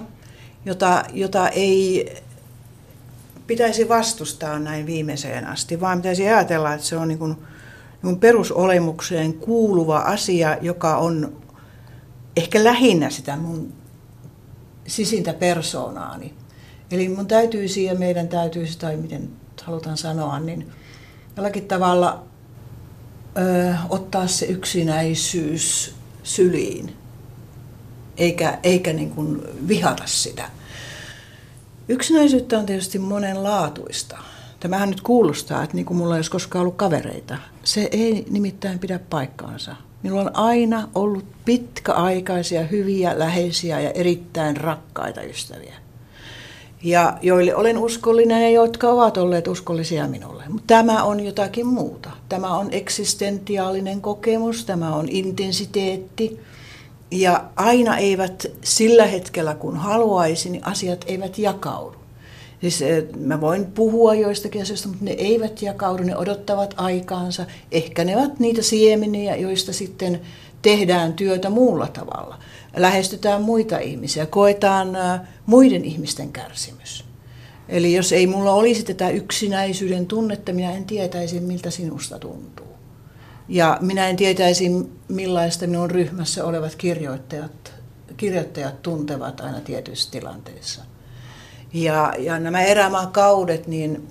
jota, 0.66 1.04
jota 1.14 1.50
ei 1.50 2.14
pitäisi 3.48 3.90
vastustaa 3.90 4.60
näin 4.60 4.86
viimeiseen 4.86 5.48
asti, 5.48 5.82
vaan 5.82 5.98
pitäisi 5.98 6.28
ajatella, 6.28 6.74
että 6.74 6.88
se 6.88 6.98
on 6.98 7.08
niin 7.08 7.20
kuin, 7.20 7.32
niin 7.32 8.02
kuin 8.02 8.20
perusolemukseen 8.20 9.34
kuuluva 9.34 9.98
asia, 9.98 10.58
joka 10.62 10.98
on 10.98 11.38
ehkä 12.38 12.64
lähinnä 12.64 13.10
sitä 13.10 13.36
mun 13.36 13.74
sisintä 14.88 15.34
persoonaani. 15.34 16.34
Eli 16.92 17.10
mun 17.10 17.28
täytyisi 17.28 17.84
ja 17.84 17.96
meidän 17.96 18.28
täytyisi, 18.28 18.80
tai 18.80 18.98
miten 18.98 19.30
halutaan 19.64 19.98
sanoa, 19.98 20.40
niin 20.40 20.68
jollakin 21.38 21.68
tavalla 21.68 22.24
ö, 23.38 23.74
ottaa 23.90 24.28
se 24.28 24.46
yksinäisyys 24.46 25.96
syliin, 26.24 26.96
eikä, 28.18 28.60
eikä 28.64 28.94
niin 28.94 29.12
kuin 29.12 29.42
vihata 29.68 30.04
sitä. 30.06 30.50
Yksinäisyyttä 31.90 32.60
on 32.60 32.66
tietysti 32.66 33.00
monenlaatuista. 33.00 34.18
Tämähän 34.60 34.90
nyt 34.90 35.02
kuulostaa, 35.02 35.64
että 35.64 35.76
niin 35.76 35.86
kuin 35.86 35.98
mulla 35.98 36.16
ei 36.16 36.18
olisi 36.18 36.32
koskaan 36.32 36.62
ollut 36.62 36.76
kavereita. 36.76 37.38
Se 37.64 37.90
ei 37.92 38.26
nimittäin 38.30 38.80
pidä 38.80 39.00
paikkaansa. 39.00 39.76
Minulla 40.04 40.22
on 40.22 40.36
aina 40.36 40.90
ollut 40.96 41.26
pitkäaikaisia, 41.46 42.64
hyviä, 42.64 43.20
läheisiä 43.20 43.80
ja 43.80 43.92
erittäin 43.92 44.58
rakkaita 44.58 45.22
ystäviä. 45.22 45.87
Ja 46.84 47.18
joille 47.22 47.56
olen 47.56 47.78
uskollinen 47.78 48.44
ja 48.44 48.50
jotka 48.50 48.90
ovat 48.90 49.18
olleet 49.18 49.48
uskollisia 49.48 50.08
minulle. 50.08 50.44
Mutta 50.48 50.68
tämä 50.68 51.04
on 51.04 51.20
jotakin 51.20 51.68
muuta. 51.68 52.10
Tämä 52.30 52.58
on 52.58 52.68
eksistentiaalinen 52.72 54.02
kokemus, 54.02 54.66
tämä 54.66 54.96
on 54.96 55.10
intensiteetti. 55.10 56.40
Ja 57.12 57.44
aina 57.56 57.98
eivät 57.98 58.46
sillä 58.64 59.06
hetkellä, 59.06 59.56
kun 59.56 59.78
haluaisin, 59.78 60.52
niin 60.52 60.68
asiat 60.68 61.06
eivät 61.08 61.38
jakaudu. 61.38 61.98
Siis 62.62 62.82
eh, 62.82 63.04
mä 63.20 63.42
voin 63.42 63.66
puhua 63.66 64.16
joistakin 64.16 64.62
asioista, 64.62 64.88
mutta 64.88 65.06
ne 65.06 65.12
eivät 65.12 65.62
jakaudu, 65.62 66.04
ne 66.04 66.18
odottavat 66.18 66.74
aikaansa. 66.78 67.46
Ehkä 67.72 68.04
ne 68.04 68.18
ovat 68.18 68.40
niitä 68.40 68.62
siemeniä, 68.62 69.36
joista 69.36 69.74
sitten 69.74 70.22
tehdään 70.62 71.14
työtä 71.14 71.50
muulla 71.50 71.88
tavalla. 71.88 72.40
Lähestytään 72.78 73.42
muita 73.42 73.78
ihmisiä, 73.78 74.26
koetaan 74.26 74.98
muiden 75.46 75.86
ihmisten 75.86 76.32
kärsimys. 76.32 77.06
Eli 77.70 77.94
jos 77.94 78.12
ei 78.12 78.28
mulla 78.28 78.54
olisi 78.54 78.84
tätä 78.84 79.10
yksinäisyyden 79.10 80.06
tunnetta, 80.06 80.54
minä 80.54 80.72
en 80.72 80.86
tietäisi, 80.86 81.40
miltä 81.40 81.70
sinusta 81.70 82.20
tuntuu. 82.20 82.68
Ja 83.50 83.78
minä 83.82 84.08
en 84.08 84.16
tietäisi, 84.16 84.72
millaista 85.08 85.68
minun 85.68 85.92
ryhmässä 85.92 86.46
olevat 86.46 86.76
kirjoittajat, 86.76 87.74
kirjoittajat 88.18 88.82
tuntevat 88.82 89.40
aina 89.42 89.62
tietyissä 89.62 90.12
tilanteissa. 90.12 90.82
Ja, 91.74 92.14
ja 92.18 92.40
nämä 92.40 92.62
erämaakaudet, 92.62 93.68
niin 93.68 94.08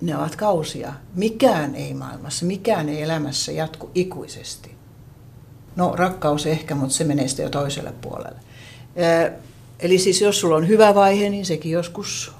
ne 0.00 0.16
ovat 0.16 0.36
kausia. 0.36 0.92
Mikään 1.14 1.74
ei 1.74 1.94
maailmassa, 1.94 2.46
mikään 2.46 2.88
ei 2.88 3.02
elämässä 3.02 3.52
jatku 3.52 3.90
ikuisesti. 3.94 4.73
No 5.76 5.92
rakkaus 5.96 6.46
ehkä, 6.46 6.74
mutta 6.74 6.94
se 6.94 7.04
menee 7.04 7.28
sitten 7.28 7.44
jo 7.44 7.50
toiselle 7.50 7.92
puolelle. 8.00 8.38
Eli 9.80 9.98
siis 9.98 10.20
jos 10.20 10.40
sulla 10.40 10.56
on 10.56 10.68
hyvä 10.68 10.94
vaihe, 10.94 11.28
niin 11.28 11.46
sekin 11.46 11.72
joskus 11.72 12.32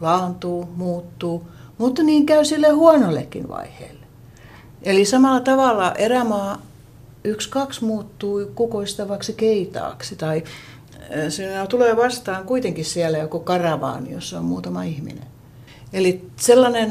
laantuu, 0.00 0.68
muuttuu, 0.76 1.48
mutta 1.78 2.02
niin 2.02 2.26
käy 2.26 2.44
sille 2.44 2.68
huonollekin 2.68 3.48
vaiheelle. 3.48 4.06
Eli 4.82 5.04
samalla 5.04 5.40
tavalla 5.40 5.94
erämaa 5.94 6.62
yksi 7.24 7.48
kaksi 7.50 7.84
muuttuu 7.84 8.50
kukoistavaksi 8.54 9.32
keitaaksi 9.32 10.16
tai 10.16 10.42
Siinä 11.28 11.66
tulee 11.66 11.96
vastaan 11.96 12.44
kuitenkin 12.44 12.84
siellä 12.84 13.18
joku 13.18 13.40
karavaani, 13.40 14.12
jossa 14.12 14.38
on 14.38 14.44
muutama 14.44 14.82
ihminen. 14.82 15.24
Eli 15.92 16.24
sellainen, 16.36 16.90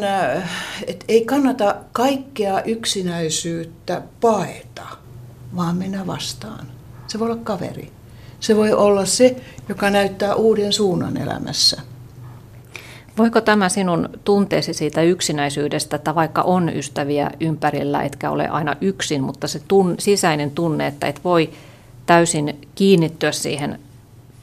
että 0.88 1.06
ei 1.08 1.26
kannata 1.26 1.76
kaikkea 1.92 2.62
yksinäisyyttä 2.62 4.02
paeta, 4.22 4.88
vaan 5.56 5.78
mennä 5.78 6.08
vastaan. 6.08 6.68
Se 7.08 7.20
voi 7.20 7.32
olla 7.32 7.42
kaveri. 7.44 7.92
Se 8.40 8.56
voi 8.56 8.74
olla 8.74 9.06
se, 9.06 9.42
joka 9.70 9.90
näyttää 9.90 10.36
uuden 10.36 10.74
suunnan 10.74 11.18
elämässä. 11.18 11.82
Voiko 13.18 13.42
tämä 13.42 13.70
sinun 13.70 14.10
tunteesi 14.24 14.74
siitä 14.74 15.02
yksinäisyydestä, 15.02 15.96
että 15.96 16.16
vaikka 16.16 16.42
on 16.42 16.70
ystäviä 16.70 17.32
ympärillä, 17.40 18.04
etkä 18.04 18.32
ole 18.32 18.48
aina 18.48 18.76
yksin, 18.82 19.24
mutta 19.24 19.48
se 19.48 19.62
tun, 19.68 19.96
sisäinen 20.00 20.52
tunne, 20.52 20.88
että 20.88 21.08
et 21.08 21.24
voi 21.24 21.50
täysin 22.06 22.68
kiinnittyä 22.76 23.32
siihen 23.32 23.80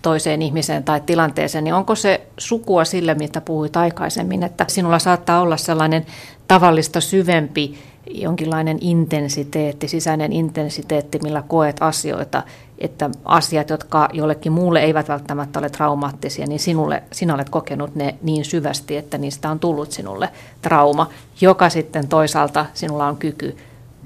toiseen 0.02 0.42
ihmiseen 0.42 0.84
tai 0.84 1.00
tilanteeseen, 1.00 1.64
niin 1.64 1.74
onko 1.74 1.94
se 1.94 2.26
sukua 2.38 2.84
sille, 2.84 3.14
mitä 3.14 3.40
puhuit 3.40 3.76
aikaisemmin, 3.76 4.42
että 4.42 4.64
sinulla 4.68 4.98
saattaa 4.98 5.40
olla 5.40 5.56
sellainen 5.56 6.06
tavallista 6.48 7.00
syvempi 7.00 7.78
jonkinlainen 8.10 8.78
intensiteetti, 8.80 9.88
sisäinen 9.88 10.32
intensiteetti, 10.32 11.18
millä 11.22 11.42
koet 11.48 11.76
asioita, 11.80 12.42
että 12.78 13.10
asiat, 13.24 13.70
jotka 13.70 14.08
jollekin 14.12 14.52
muulle 14.52 14.80
eivät 14.80 15.08
välttämättä 15.08 15.58
ole 15.58 15.70
traumaattisia, 15.70 16.46
niin 16.46 16.60
sinulle, 16.60 17.02
sinä 17.12 17.34
olet 17.34 17.50
kokenut 17.50 17.94
ne 17.94 18.14
niin 18.22 18.44
syvästi, 18.44 18.96
että 18.96 19.18
niistä 19.18 19.50
on 19.50 19.58
tullut 19.58 19.92
sinulle 19.92 20.28
trauma, 20.62 21.10
joka 21.40 21.68
sitten 21.68 22.08
toisaalta 22.08 22.66
sinulla 22.74 23.06
on 23.06 23.16
kyky 23.16 23.56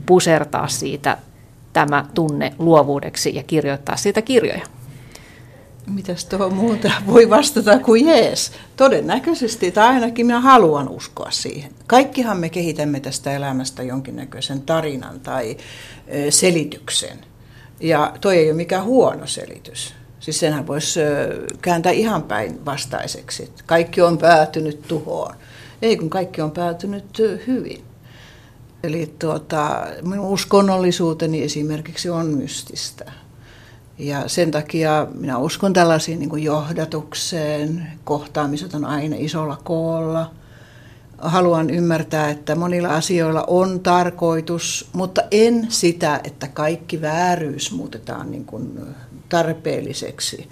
pusertaa 0.07 0.69
siitä 0.69 1.19
tämä 1.73 2.05
tunne 2.15 2.53
luovuudeksi 2.59 3.35
ja 3.35 3.43
kirjoittaa 3.43 3.97
siitä 3.97 4.23
kirjoja. 4.23 4.80
Mitäs 5.87 6.25
tuohon 6.25 6.55
muuta 6.55 6.93
voi 7.07 7.31
vastata 7.31 7.79
kuin 7.79 8.07
jees? 8.07 8.53
Todennäköisesti, 8.77 9.71
tai 9.71 9.87
ainakin 9.87 10.27
minä 10.27 10.41
haluan 10.41 10.89
uskoa 10.89 11.31
siihen. 11.31 11.73
Kaikkihan 11.87 12.37
me 12.37 12.49
kehitämme 12.49 13.01
tästä 13.01 13.33
elämästä 13.33 13.83
jonkinnäköisen 13.83 14.63
tarinan 14.63 15.21
tai 15.21 15.57
selityksen. 16.31 17.19
Ja 17.81 18.13
toi 18.21 18.37
ei 18.37 18.47
ole 18.47 18.57
mikään 18.57 18.85
huono 18.85 19.27
selitys. 19.27 19.95
Siis 20.21 20.41
senhän 20.41 20.67
voisi 20.67 21.01
kääntää 21.63 21.93
ihan 21.93 22.23
päin 22.23 22.65
vastaiseksi. 22.65 23.51
Kaikki 23.67 24.01
on 24.01 24.19
päätynyt 24.19 24.83
tuhoon. 24.89 25.35
Ei 25.83 25.97
kun 25.97 26.11
kaikki 26.11 26.41
on 26.41 26.51
päätynyt 26.51 27.19
hyvin. 27.47 27.85
Eli 28.83 29.15
tuota, 29.19 29.87
minun 30.03 30.27
uskonnollisuuteni 30.27 31.43
esimerkiksi 31.43 32.11
on 32.11 32.27
mystistä. 32.27 33.13
Ja 34.01 34.29
sen 34.29 34.51
takia 34.51 35.07
minä 35.15 35.39
uskon 35.39 35.73
tällaisiin 35.73 36.19
niin 36.19 36.29
kuin 36.29 36.43
johdatukseen, 36.43 37.89
kohtaamiset 38.05 38.75
on 38.75 38.85
aina 38.85 39.17
isolla 39.19 39.59
koolla. 39.65 40.31
Haluan 41.19 41.71
ymmärtää, 41.71 42.31
että 42.31 42.55
monilla 42.55 42.89
asioilla 42.89 43.45
on 43.47 43.81
tarkoitus, 43.81 44.89
mutta 44.93 45.23
en 45.31 45.67
sitä, 45.69 46.21
että 46.25 46.49
kaikki 46.49 47.01
vääryys 47.01 47.73
muutetaan 47.73 48.31
niin 48.31 48.45
kuin 48.45 48.81
tarpeelliseksi. 49.29 50.49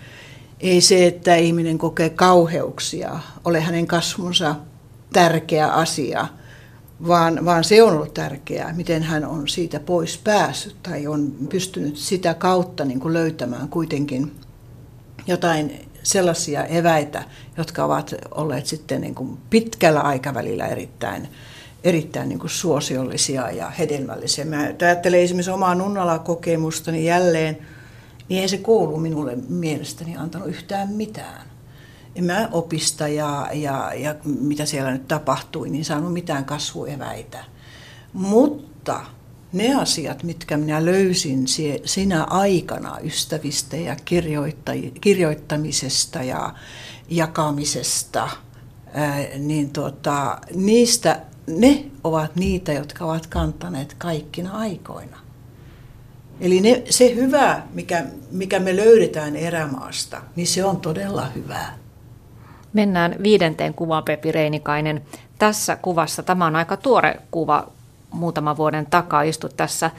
Ei 0.61 0.81
se, 0.81 1.07
että 1.07 1.37
ihminen 1.37 1.79
kokee 1.79 2.11
kauheuksia, 2.11 3.21
ole 3.45 3.61
hänen 3.61 3.87
kasvunsa 3.87 4.55
tärkeä 5.13 5.69
asia– 5.69 6.27
vaan, 7.07 7.45
vaan 7.45 7.65
se 7.65 7.83
on 7.83 7.95
ollut 7.95 8.15
tärkeää, 8.15 8.73
miten 8.73 9.03
hän 9.03 9.25
on 9.25 9.49
siitä 9.49 9.81
pois 9.81 10.19
päässyt 10.25 10.77
tai 10.83 11.07
on 11.07 11.33
pystynyt 11.49 11.97
sitä 11.97 12.35
kautta 12.35 12.85
niin 12.85 13.01
kuin 13.01 13.15
löytämään 13.15 13.69
kuitenkin 13.69 14.33
jotain 15.27 15.89
sellaisia 16.03 16.65
eväitä, 16.65 17.25
jotka 17.57 17.85
ovat 17.85 18.15
olleet 18.31 18.67
sitten 18.67 19.01
niin 19.01 19.15
kuin 19.15 19.39
pitkällä 19.51 20.01
aikavälillä 20.01 20.67
erittäin, 20.67 21.29
erittäin 21.85 22.29
niin 22.29 22.39
kuin 22.39 22.51
suosiollisia 22.51 23.51
ja 23.51 23.71
hedelmällisiä. 23.71 24.45
Mä 24.45 24.69
ajattelen 24.83 25.21
esimerkiksi 25.21 25.51
omaa 25.51 25.75
Nunnala-kokemustani 25.75 27.05
jälleen, 27.07 27.59
niin 28.29 28.43
ei 28.43 28.49
se 28.49 28.59
koulu 28.59 28.97
minulle 28.97 29.37
mielestäni 29.49 30.17
antanut 30.17 30.49
yhtään 30.49 30.89
mitään 30.89 31.58
en 32.15 32.25
mä 32.25 32.49
opista 32.53 33.09
ja, 33.09 33.49
ja, 33.53 33.93
ja 33.95 34.15
mitä 34.25 34.67
siellä 34.67 34.91
nyt 34.91 35.09
tapahtui, 35.09 35.71
niin 35.71 35.85
saanut 35.85 36.13
mitään 36.13 36.45
kasvueväitä. 36.45 37.45
Mutta 38.13 39.01
ne 39.53 39.75
asiat, 39.75 40.23
mitkä 40.23 40.57
minä 40.57 40.85
löysin 40.85 41.45
sinä 41.85 42.25
aikana 42.25 42.99
ystävistä 43.03 43.77
ja 43.77 43.97
kirjoittamisesta 45.01 46.23
ja 46.23 46.55
jakamisesta, 47.09 48.29
niin 49.39 49.71
tuota, 49.71 50.39
niistä 50.55 51.21
ne 51.47 51.85
ovat 52.05 52.37
niitä, 52.37 52.73
jotka 52.73 53.05
ovat 53.05 53.27
kantaneet 53.27 53.95
kaikkina 53.99 54.59
aikoina. 54.59 55.19
Eli 56.41 56.61
ne, 56.61 56.83
se 56.91 57.15
hyvä, 57.15 57.63
mikä, 57.75 58.05
mikä 58.31 58.59
me 58.59 58.77
löydetään 58.77 59.37
erämaasta, 59.37 60.23
niin 60.37 60.47
se 60.47 60.65
on 60.65 60.81
todella 60.81 61.27
hyvää. 61.27 61.79
Mennään 62.73 63.17
viidenteen 63.23 63.75
kuvaan, 63.75 64.05
Pepi 64.05 64.33
Reinikainen. 64.33 65.03
Tässä 65.39 65.77
kuvassa, 65.77 66.23
tämä 66.23 66.47
on 66.47 66.57
aika 66.57 66.77
tuore 66.77 67.21
kuva 67.31 67.69
muutaman 68.11 68.57
vuoden 68.57 68.87
takaa, 68.87 69.23
istut 69.23 69.57
tässä 69.57 69.91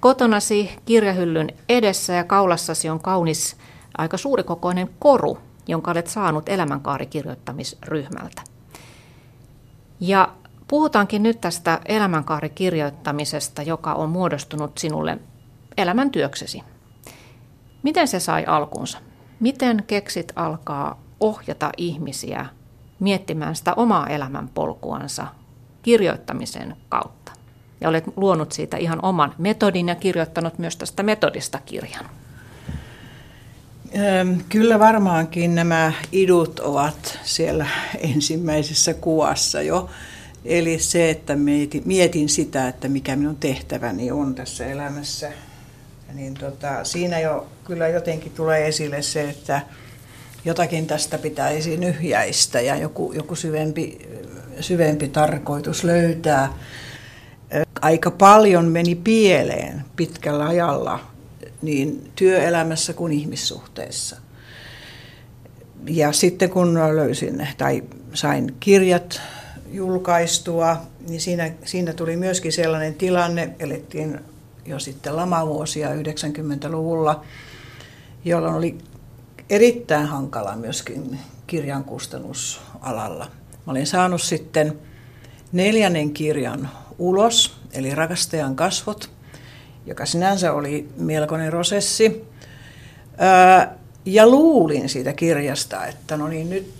kotonasi 0.00 0.70
kirjahyllyn 0.84 1.48
edessä 1.68 2.12
ja 2.12 2.24
kaulassasi 2.24 2.88
on 2.88 3.00
kaunis, 3.00 3.56
aika 3.98 4.16
suurikokoinen 4.16 4.90
koru, 4.98 5.38
jonka 5.66 5.90
olet 5.90 6.06
saanut 6.06 6.48
elämänkaarikirjoittamisryhmältä. 6.48 8.42
Ja 10.00 10.28
puhutaankin 10.68 11.22
nyt 11.22 11.40
tästä 11.40 11.80
elämänkaarikirjoittamisesta, 11.84 13.62
joka 13.62 13.94
on 13.94 14.10
muodostunut 14.10 14.78
sinulle 14.78 15.18
elämäntyöksesi. 15.76 16.62
Miten 17.82 18.08
se 18.08 18.20
sai 18.20 18.44
alkunsa? 18.46 18.98
Miten 19.40 19.84
keksit 19.86 20.32
alkaa 20.36 21.00
ohjata 21.22 21.70
ihmisiä 21.76 22.46
miettimään 23.00 23.56
sitä 23.56 23.74
omaa 23.74 24.06
elämänpolkuansa 24.06 25.26
kirjoittamisen 25.82 26.76
kautta. 26.88 27.32
Ja 27.80 27.88
olet 27.88 28.04
luonut 28.16 28.52
siitä 28.52 28.76
ihan 28.76 29.04
oman 29.04 29.34
metodin 29.38 29.88
ja 29.88 29.94
kirjoittanut 29.94 30.58
myös 30.58 30.76
tästä 30.76 31.02
metodista 31.02 31.58
kirjan. 31.66 32.04
Kyllä 34.48 34.78
varmaankin 34.78 35.54
nämä 35.54 35.92
idut 36.12 36.60
ovat 36.60 37.18
siellä 37.22 37.66
ensimmäisessä 37.98 38.94
kuvassa 38.94 39.62
jo. 39.62 39.90
Eli 40.44 40.78
se, 40.78 41.10
että 41.10 41.36
mietin 41.84 42.28
sitä, 42.28 42.68
että 42.68 42.88
mikä 42.88 43.16
minun 43.16 43.36
tehtäväni 43.36 44.10
on 44.10 44.34
tässä 44.34 44.66
elämässä. 44.66 45.32
Niin 46.14 46.34
tota, 46.34 46.84
siinä 46.84 47.20
jo 47.20 47.46
kyllä 47.64 47.88
jotenkin 47.88 48.32
tulee 48.32 48.68
esille 48.68 49.02
se, 49.02 49.30
että 49.30 49.62
jotakin 50.44 50.86
tästä 50.86 51.18
pitäisi 51.18 51.76
nyhjäistä 51.76 52.60
ja 52.60 52.76
joku, 52.76 53.12
joku 53.12 53.34
syvempi, 53.34 54.08
syvempi 54.60 55.08
tarkoitus 55.08 55.84
löytää. 55.84 56.52
Aika 57.80 58.10
paljon 58.10 58.64
meni 58.64 58.94
pieleen 58.94 59.84
pitkällä 59.96 60.46
ajalla 60.46 61.00
niin 61.62 62.10
työelämässä 62.16 62.92
kuin 62.92 63.12
ihmissuhteissa. 63.12 64.16
Ja 65.86 66.12
sitten 66.12 66.50
kun 66.50 66.74
löysin 66.74 67.48
tai 67.58 67.82
sain 68.14 68.54
kirjat 68.60 69.20
julkaistua, 69.72 70.76
niin 71.08 71.20
siinä, 71.20 71.50
siinä 71.64 71.92
tuli 71.92 72.16
myöskin 72.16 72.52
sellainen 72.52 72.94
tilanne, 72.94 73.50
elettiin 73.58 74.20
jo 74.66 74.78
sitten 74.78 75.16
lamavuosia 75.16 75.88
90-luvulla, 75.94 77.24
jolloin 78.24 78.54
oli 78.54 78.78
erittäin 79.52 80.06
hankala 80.06 80.56
myöskin 80.56 81.18
kirjan 81.46 81.84
kustannusalalla. 81.84 83.24
Mä 83.66 83.72
olin 83.72 83.86
saanut 83.86 84.22
sitten 84.22 84.78
neljännen 85.52 86.10
kirjan 86.10 86.70
ulos, 86.98 87.56
eli 87.72 87.94
Rakastajan 87.94 88.56
kasvot, 88.56 89.10
joka 89.86 90.06
sinänsä 90.06 90.52
oli 90.52 90.88
melkoinen 90.96 91.50
prosessi. 91.50 92.24
Ja 94.04 94.26
luulin 94.26 94.88
siitä 94.88 95.12
kirjasta, 95.12 95.86
että 95.86 96.16
no 96.16 96.28
niin 96.28 96.50
nyt 96.50 96.72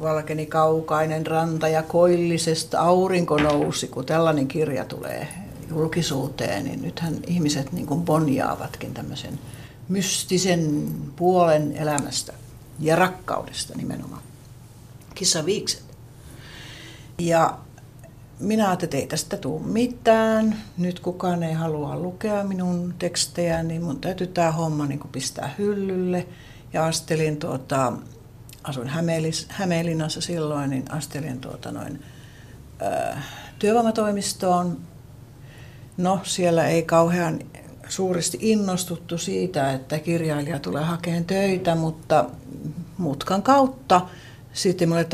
valkeni 0.00 0.46
kaukainen 0.46 1.26
ranta 1.26 1.68
ja 1.68 1.82
koillisesta 1.82 2.80
aurinko 2.80 3.36
nousi, 3.36 3.88
kun 3.88 4.06
tällainen 4.06 4.48
kirja 4.48 4.84
tulee 4.84 5.28
julkisuuteen, 5.70 6.64
niin 6.64 6.82
nythän 6.82 7.14
ihmiset 7.26 7.72
niin 7.72 7.86
kuin 7.86 8.02
bonjaavatkin 8.02 8.94
tämmöisen 8.94 9.38
mystisen 9.88 10.88
puolen 11.16 11.76
elämästä 11.76 12.32
ja 12.78 12.96
rakkaudesta 12.96 13.74
nimenomaan. 13.76 14.22
Kissaviikset. 15.14 15.84
Ja 17.18 17.58
minä 18.40 18.66
ajattelin, 18.66 18.88
että 18.88 18.96
ei 18.96 19.06
tästä 19.06 19.36
tule 19.36 19.62
mitään. 19.62 20.62
Nyt 20.78 21.00
kukaan 21.00 21.42
ei 21.42 21.52
halua 21.52 21.96
lukea 21.96 22.44
minun 22.44 22.94
tekstejä, 22.98 23.62
niin 23.62 23.82
mun 23.82 24.00
täytyy 24.00 24.26
tämä 24.26 24.52
homma 24.52 24.86
niin 24.86 25.00
pistää 25.12 25.54
hyllylle. 25.58 26.26
Ja 26.72 26.86
astelin, 26.86 27.36
tuota, 27.36 27.92
asuin 28.62 28.88
Hämeenlis, 28.88 29.46
Hämeenlinnassa 29.48 30.20
silloin, 30.20 30.70
niin 30.70 30.92
astelin 30.92 31.40
tuota 31.40 31.72
noin, 31.72 32.02
ää, 32.80 33.22
työvoimatoimistoon. 33.58 34.80
No, 35.96 36.20
siellä 36.22 36.66
ei 36.66 36.82
kauhean 36.82 37.40
suuresti 37.88 38.38
innostuttu 38.40 39.18
siitä, 39.18 39.72
että 39.72 39.98
kirjailija 39.98 40.58
tulee 40.58 40.84
hakemaan 40.84 41.24
töitä, 41.24 41.74
mutta 41.74 42.24
mutkan 42.98 43.42
kautta 43.42 44.00
sitten 44.52 44.88
minulle 44.88 45.08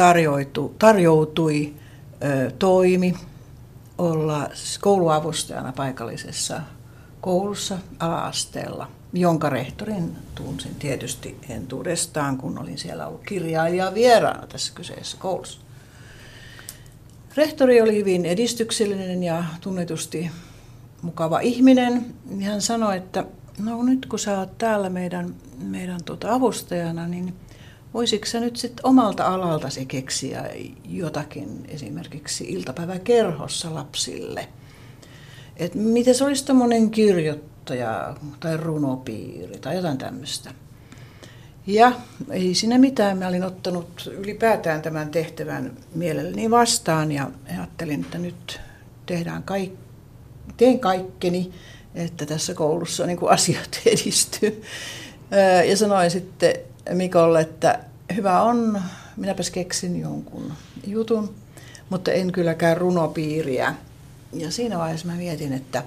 tarjoutui 0.79 1.75
toimi 2.59 3.15
olla 3.99 4.51
kouluavustajana 4.81 5.73
paikallisessa 5.73 6.61
koulussa 7.21 7.79
ala-asteella, 7.99 8.89
jonka 9.13 9.51
rehtorin 9.51 10.17
tunsin 10.35 10.75
tietysti 10.75 11.39
entuudestaan, 11.49 12.39
kun 12.39 12.59
olin 12.59 12.79
siellä 12.79 13.07
ollut 13.07 13.25
kirjailija 13.27 13.95
vieraana 13.95 14.47
tässä 14.47 14.73
kyseessä 14.75 15.17
koulussa. 15.21 15.61
Rehtori 17.37 17.83
oli 17.83 17.97
hyvin 17.97 18.27
edistyksellinen 18.27 19.23
ja 19.23 19.45
tunnetusti 19.61 20.31
mukava 21.03 21.41
ihminen. 21.41 22.15
Hän 22.43 22.61
sanoi, 22.61 22.97
että 22.97 23.25
no 23.59 23.83
nyt 23.83 24.07
kun 24.07 24.19
sä 24.19 24.39
oot 24.39 24.59
täällä 24.59 24.91
meidän, 24.91 25.35
meidän 25.59 26.01
tuota 26.05 26.35
avustajana, 26.35 27.09
niin 27.09 27.35
Voisitko 27.95 28.27
sä 28.27 28.41
nyt 28.41 28.57
sitten 28.57 28.87
omalta 28.87 29.27
alaltasi 29.27 29.87
keksiä 29.87 30.51
jotakin 30.89 31.65
esimerkiksi 31.69 32.45
iltapäiväkerhossa 32.45 33.75
lapsille? 33.75 34.49
Et 35.57 35.75
miten 35.75 36.15
se 36.15 36.25
olisi 36.25 36.47
tämmöinen 36.47 36.91
kirjoittaja 36.91 38.17
tai 38.41 38.57
runopiiri 38.57 39.59
tai 39.59 39.77
jotain 39.77 39.99
tämmöistä. 39.99 40.55
Ja 41.67 41.93
ei 42.31 42.55
siinä 42.55 42.79
mitään, 42.79 43.19
mä 43.19 43.29
olin 43.29 43.45
ottanut 43.45 44.11
ylipäätään 44.19 44.83
tämän 44.83 45.11
tehtävän 45.11 45.73
mielelläni 45.95 46.51
vastaan 46.51 47.13
ja 47.13 47.31
ajattelin, 47.51 48.01
että 48.01 48.19
nyt 48.19 48.61
tehdään 49.07 49.43
kaik- 49.43 49.82
teen 50.57 50.81
kaikkeni, 50.81 51.53
että 51.95 52.27
tässä 52.27 52.55
koulussa 52.55 53.07
niin 53.07 53.19
asiat 53.29 53.81
edistyy. 53.87 54.63
Ja 55.69 55.77
sanoin 55.77 56.11
sitten 56.11 56.55
Mikolle, 56.93 57.41
että 57.41 57.79
hyvä 58.17 58.43
on, 58.43 58.83
minäpäs 59.17 59.51
keksin 59.51 60.01
jonkun 60.01 60.53
jutun, 60.87 61.35
mutta 61.91 62.13
en 62.13 62.33
kylläkään 62.33 62.77
runopiiriä. 62.77 63.75
Ja 64.33 64.51
siinä 64.51 64.79
vaiheessa 64.79 65.07
mä 65.07 65.15
mietin, 65.15 65.53
että 65.53 65.83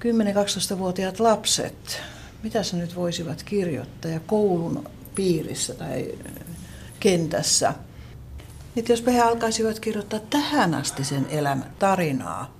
10-12-vuotiaat 0.00 1.20
lapset, 1.20 2.00
mitä 2.42 2.62
se 2.62 2.76
nyt 2.76 2.96
voisivat 2.96 3.42
kirjoittaa 3.42 4.10
ja 4.10 4.20
koulun 4.20 4.84
piirissä 5.14 5.74
tai 5.74 6.14
kentässä. 7.00 7.74
Että 8.76 8.92
jos 8.92 9.06
he 9.06 9.20
alkaisivat 9.20 9.80
kirjoittaa 9.80 10.20
tähän 10.30 10.74
asti 10.74 11.04
sen 11.04 11.26
elämän 11.30 11.70
tarinaa, 11.78 12.57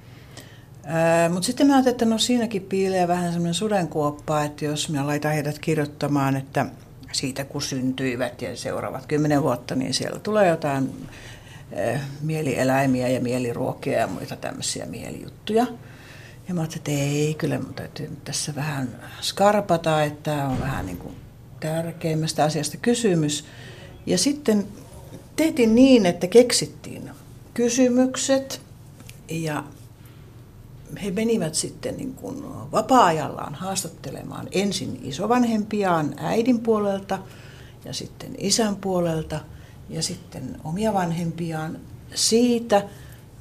mutta 1.33 1.47
sitten 1.47 1.67
mä 1.67 1.73
ajattelin, 1.73 1.95
että 1.95 2.05
no 2.05 2.19
siinäkin 2.19 2.63
piilee 2.63 3.09
vähän 3.09 3.33
semmoinen 3.33 3.55
sudenkuoppa, 3.55 4.45
että 4.45 4.65
jos 4.65 4.89
mä 4.89 5.07
laitan 5.07 5.33
heidät 5.33 5.59
kirjoittamaan, 5.59 6.37
että 6.37 6.67
siitä 7.13 7.45
kun 7.45 7.63
syntyivät 7.63 8.43
ja 8.43 8.57
seuraavat 8.57 9.07
kymmenen 9.07 9.43
vuotta, 9.43 9.75
niin 9.75 9.95
siellä 9.95 10.19
tulee 10.19 10.49
jotain 10.49 11.09
mielieläimiä 12.21 13.09
ja 13.09 13.21
mieliruokia 13.21 13.99
ja 13.99 14.07
muita 14.07 14.37
tämmöisiä 14.37 14.87
mielijuttuja. 14.87 15.67
Ja 16.49 16.55
mä 16.55 16.61
ajattelin, 16.61 16.81
että 16.81 16.91
ei, 16.91 17.35
kyllä 17.35 17.59
mun 17.59 17.75
täytyy 17.75 18.09
nyt 18.09 18.25
tässä 18.25 18.55
vähän 18.55 18.89
skarpata, 19.21 20.05
että 20.05 20.45
on 20.45 20.61
vähän 20.61 20.87
niin 20.87 20.99
kuin 20.99 21.15
tärkeimmästä 21.61 22.45
asiasta 22.45 22.77
kysymys. 22.77 23.45
Ja 24.07 24.19
sitten 24.19 24.67
tehtiin 25.37 25.75
niin, 25.75 26.07
että 26.07 26.27
keksittiin 26.27 27.11
kysymykset 27.55 28.61
ja 29.29 29.65
he 31.05 31.11
menivät 31.11 31.55
sitten 31.55 31.97
niin 31.97 32.15
kuin 32.15 32.45
vapaa-ajallaan 32.73 33.55
haastattelemaan 33.55 34.49
ensin 34.53 35.01
isovanhempiaan 35.03 36.15
äidin 36.17 36.61
puolelta 36.61 37.19
ja 37.85 37.93
sitten 37.93 38.35
isän 38.39 38.77
puolelta 38.77 39.41
ja 39.89 40.03
sitten 40.03 40.57
omia 40.65 40.93
vanhempiaan 40.95 41.79
siitä, 42.15 42.83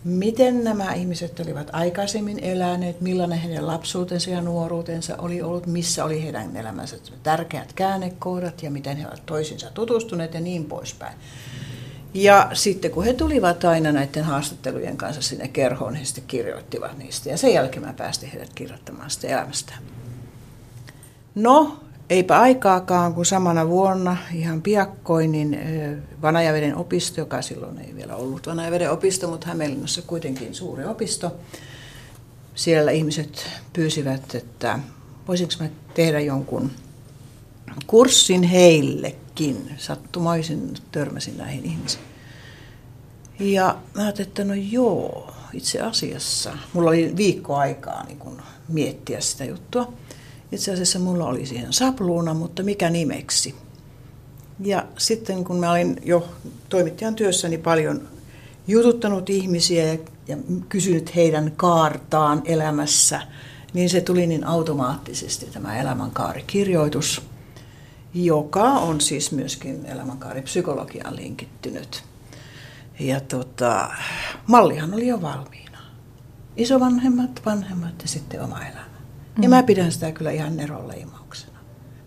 miten 0.03 0.63
nämä 0.63 0.93
ihmiset 0.93 1.39
olivat 1.39 1.69
aikaisemmin 1.73 2.39
eläneet, 2.39 3.01
millainen 3.01 3.39
heidän 3.39 3.67
lapsuutensa 3.67 4.29
ja 4.29 4.41
nuoruutensa 4.41 5.17
oli 5.17 5.41
ollut, 5.41 5.67
missä 5.67 6.05
oli 6.05 6.23
heidän 6.23 6.57
elämänsä 6.57 6.97
tärkeät 7.23 7.73
käännekohdat 7.73 8.63
ja 8.63 8.71
miten 8.71 8.97
he 8.97 9.07
ovat 9.07 9.25
toisinsa 9.25 9.71
tutustuneet 9.73 10.33
ja 10.33 10.39
niin 10.39 10.65
poispäin. 10.65 11.17
Ja 12.13 12.49
sitten 12.53 12.91
kun 12.91 13.03
he 13.03 13.13
tulivat 13.13 13.65
aina 13.65 13.91
näiden 13.91 14.23
haastattelujen 14.23 14.97
kanssa 14.97 15.21
sinne 15.21 15.47
kerhoon, 15.47 15.95
he 15.95 16.05
sitten 16.05 16.23
kirjoittivat 16.27 16.97
niistä. 16.97 17.29
Ja 17.29 17.37
sen 17.37 17.53
jälkeen 17.53 17.85
mä 17.85 17.93
päästin 17.93 18.29
heidät 18.29 18.53
kirjoittamaan 18.55 19.09
sitä 19.09 19.27
elämästä. 19.27 19.73
No, 21.35 21.79
eipä 22.09 22.39
aikaakaan, 22.39 23.13
kun 23.13 23.25
samana 23.25 23.67
vuonna 23.67 24.17
ihan 24.33 24.61
piakkoin, 24.61 25.31
niin 25.31 25.59
Vanajaveden 26.21 26.75
opisto, 26.75 27.21
joka 27.21 27.41
silloin 27.41 27.79
ei 27.79 27.95
vielä 27.95 28.15
ollut 28.15 28.47
Vanajaveden 28.47 28.91
opisto, 28.91 29.27
mutta 29.27 29.47
Hämeenlinnassa 29.47 30.01
kuitenkin 30.01 30.55
suuri 30.55 30.85
opisto. 30.85 31.35
Siellä 32.55 32.91
ihmiset 32.91 33.47
pyysivät, 33.73 34.35
että 34.35 34.79
voisinko 35.27 35.53
mä 35.59 35.69
tehdä 35.93 36.19
jonkun 36.19 36.71
kurssin 37.87 38.43
heillekin. 39.39 39.77
Sattumaisin 39.77 40.73
törmäsin 40.91 41.37
näihin 41.37 41.65
ihmisiin. 41.65 42.03
Ja 43.39 43.77
mä 43.95 44.03
ajattelin, 44.03 44.27
että 44.27 44.43
no 44.43 44.53
joo, 44.53 45.33
itse 45.53 45.81
asiassa. 45.81 46.57
Mulla 46.73 46.89
oli 46.89 47.13
viikko 47.17 47.55
aikaa 47.55 48.03
niin 48.05 48.19
kun 48.19 48.41
miettiä 48.67 49.21
sitä 49.21 49.45
juttua. 49.45 49.93
Itse 50.51 50.73
asiassa 50.73 50.99
mulla 50.99 51.25
oli 51.25 51.45
siihen 51.45 51.73
sapluuna, 51.73 52.33
mutta 52.33 52.63
mikä 52.63 52.89
nimeksi. 52.89 53.55
Ja 54.59 54.85
sitten 54.97 55.43
kun 55.43 55.59
mä 55.59 55.71
olin 55.71 56.01
jo 56.05 56.29
toimittajan 56.69 57.15
työssäni 57.15 57.57
paljon 57.57 58.07
jututtanut 58.67 59.29
ihmisiä 59.29 59.93
ja, 59.93 59.99
ja 60.27 60.37
kysynyt 60.69 61.15
heidän 61.15 61.51
kaartaan 61.55 62.41
elämässä, 62.45 63.21
niin 63.73 63.89
se 63.89 64.01
tuli 64.01 64.27
niin 64.27 64.43
automaattisesti 64.43 65.45
tämä 65.45 65.79
elämänkaarikirjoitus, 65.79 67.21
joka 68.25 68.63
on 68.63 69.01
siis 69.01 69.31
myöskin 69.31 69.85
elämänkaaripsykologiaan 69.85 71.15
linkittynyt. 71.15 72.03
Ja 72.99 73.19
tota, 73.19 73.89
mallihan 74.47 74.93
oli 74.93 75.07
jo 75.07 75.21
valmiina. 75.21 75.77
Isovanhemmat, 76.55 77.41
vanhemmat 77.45 78.01
ja 78.01 78.07
sitten 78.07 78.41
oma 78.41 78.59
elämä. 78.61 78.85
Mm. 79.37 79.43
Ja 79.43 79.49
mä 79.49 79.63
pidän 79.63 79.91
sitä 79.91 80.11
kyllä 80.11 80.31
ihan 80.31 80.57
neronleimauksena. 80.57 81.59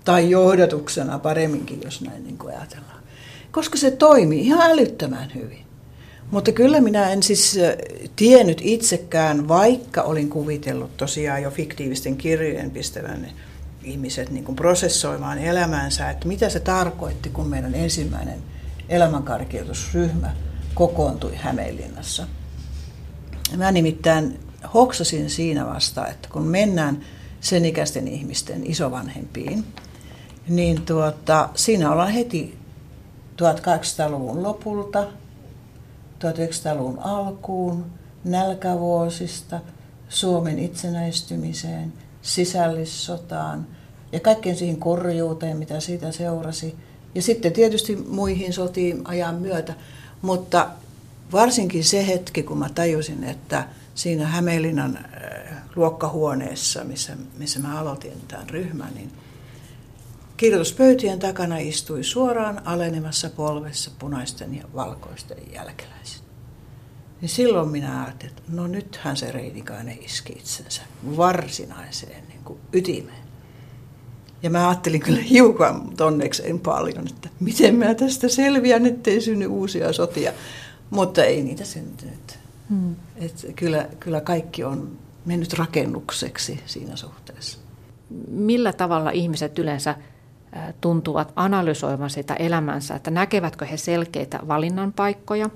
Tai 0.05 0.31
johdatuksena 0.31 1.19
paremminkin, 1.19 1.81
jos 1.85 2.01
näin 2.01 2.25
niin 2.25 2.39
kuin 2.39 2.55
ajatellaan. 2.55 3.03
Koska 3.51 3.79
se 3.79 3.91
toimii 3.91 4.47
ihan 4.47 4.71
älyttömän 4.71 5.35
hyvin. 5.35 5.65
Mutta 6.31 6.53
kyllä 6.53 6.81
minä 6.81 7.11
en 7.11 7.23
siis 7.23 7.59
tiennyt 8.17 8.61
itsekään, 8.65 9.49
vaikka 9.49 10.03
olin 10.03 10.31
kuvitellut 10.31 10.97
tosiaan 10.97 11.43
jo 11.43 11.51
fiktiivisten 11.51 12.17
kirjojen 12.17 12.71
pistävän 12.71 13.29
ihmiset 13.85 14.31
niin 14.31 14.45
kuin 14.45 14.57
prosessoimaan 14.57 15.39
elämäänsä, 15.39 16.11
että 16.11 16.29
mitä 16.29 16.49
se 16.49 16.61
tarkoitti, 16.61 17.31
kun 17.31 17.47
meidän 17.47 17.75
ensimmäinen 17.75 18.43
elämänkaarikirjoitusryhmä 18.89 20.31
kokoontui 20.75 21.37
Hämeenlinnassa. 21.37 22.27
Mä 23.57 23.73
nimittäin 23.73 24.41
hoksasin 24.75 25.31
siinä 25.31 25.67
vasta, 25.67 26.07
että 26.07 26.29
kun 26.33 26.43
mennään 26.43 27.01
sen 27.41 27.65
ikäisten 27.65 28.09
ihmisten 28.09 28.67
isovanhempiin, 28.67 29.65
niin 30.49 30.83
tuota, 30.83 31.49
siinä 31.55 31.93
ollaan 31.93 32.11
heti 32.11 32.59
1800-luvun 33.43 34.43
lopulta, 34.43 35.07
1900-luvun 36.19 36.99
alkuun, 36.99 37.87
nälkävuosista, 38.25 39.61
Suomen 40.09 40.59
itsenäistymiseen, 40.59 41.93
sisällissotaan 42.23 43.67
ja 44.13 44.21
kaikkeen 44.21 44.57
siihen 44.57 44.77
korjuuteen, 44.77 45.57
mitä 45.57 45.81
siitä 45.81 46.13
seurasi. 46.13 46.77
Ja 47.15 47.23
sitten 47.23 47.53
tietysti 47.53 47.97
muihin 47.97 48.53
sotiin 48.53 49.01
ajan 49.05 49.35
myötä. 49.35 49.75
Mutta 50.23 50.69
varsinkin 51.33 51.85
se 51.85 52.07
hetki, 52.07 52.43
kun 52.43 52.59
mä 52.59 52.69
tajusin, 52.75 53.25
että 53.25 53.69
siinä 53.95 54.27
Hämeenlinnan 54.27 54.97
äh, 54.97 55.63
luokkahuoneessa, 55.77 56.85
missä, 56.85 57.13
missä 57.39 57.61
mä 57.61 57.81
aloitin 57.81 58.21
tämän 58.29 58.51
ryhmän, 58.51 58.95
niin 58.95 59.11
kirjoituspöytien 60.37 61.19
takana 61.19 61.59
istui 61.59 62.05
suoraan 62.05 62.63
alenemassa 62.65 63.31
polvessa 63.31 63.91
punaisten 63.99 64.55
ja 64.55 64.65
valkoisten 64.75 65.39
jälkeläiset. 65.53 66.30
Niin 67.21 67.29
silloin 67.29 67.69
minä 67.69 68.05
ajattelin, 68.05 68.35
että 68.39 68.53
no 68.53 68.67
nythän 68.67 69.17
se 69.17 69.33
Reinikainen 69.33 69.99
iski 70.03 70.33
itsensä 70.33 70.83
varsinaiseen 71.17 72.29
niin 72.29 72.41
kuin 72.45 72.59
ytimeen. 72.73 73.25
Ja 74.43 74.51
mä 74.51 74.69
ajattelin 74.69 75.01
kyllä 75.01 75.23
hiukan, 75.23 75.83
mutta 75.85 76.07
onneksi 76.07 76.51
en 76.51 76.61
paljon, 76.61 77.09
että 77.09 77.29
miten 77.41 77.75
mä 77.75 77.95
tästä 77.95 78.29
selviän, 78.29 78.87
ettei 78.87 79.21
synny 79.21 79.47
uusia 79.47 79.93
sotia. 79.93 80.33
Mutta 80.91 81.25
ei 81.25 81.43
niitä 81.43 81.65
syntynyt. 81.65 82.39
Hmm. 82.71 82.97
Et 83.17 83.47
kyllä, 83.57 83.89
kyllä 84.01 84.21
kaikki 84.21 84.65
on 84.65 84.99
mennyt 85.25 85.53
rakennukseksi 85.53 86.61
siinä 86.67 86.97
suhteessa. 86.97 87.59
Millä 88.29 88.73
tavalla 88.73 89.11
ihmiset 89.11 89.59
yleensä 89.59 89.95
tuntuvat 90.81 91.33
analysoivan 91.37 92.11
sitä 92.11 92.35
elämänsä, 92.35 92.95
että 92.95 93.11
näkevätkö 93.11 93.65
he 93.65 93.77
selkeitä 93.77 94.41
valinnan 94.49 94.93
paikkoja, 94.93 95.51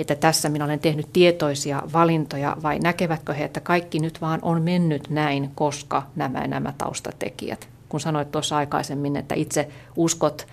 että 0.00 0.14
tässä 0.14 0.48
minä 0.48 0.64
olen 0.64 0.80
tehnyt 0.80 1.12
tietoisia 1.12 1.82
valintoja, 1.92 2.56
vai 2.62 2.78
näkevätkö 2.78 3.32
he, 3.32 3.44
että 3.44 3.60
kaikki 3.60 3.98
nyt 3.98 4.20
vaan 4.20 4.38
on 4.42 4.62
mennyt 4.62 5.10
näin, 5.10 5.50
koska 5.54 6.02
nämä 6.16 6.46
nämä 6.46 6.72
taustatekijät. 6.78 7.68
Kun 7.88 8.00
sanoit 8.00 8.30
tuossa 8.30 8.56
aikaisemmin, 8.56 9.16
että 9.16 9.34
itse 9.34 9.68
uskot 9.96 10.46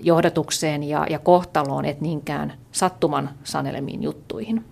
johdatukseen 0.00 0.82
ja, 0.82 1.06
ja 1.10 1.18
kohtaloon, 1.18 1.84
et 1.84 2.00
niinkään 2.00 2.52
sattuman 2.72 3.30
sanelemiin 3.44 4.02
juttuihin. 4.02 4.64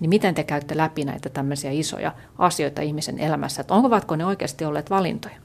Niin 0.00 0.08
miten 0.08 0.34
te 0.34 0.44
käytte 0.44 0.76
läpi 0.76 1.04
näitä 1.04 1.28
tämmöisiä 1.28 1.70
isoja 1.70 2.12
asioita 2.38 2.82
ihmisen 2.82 3.18
elämässä? 3.18 3.60
Että 3.60 3.74
onko 3.74 4.16
ne 4.16 4.26
oikeasti 4.26 4.64
olleet 4.64 4.90
valintoja? 4.90 5.36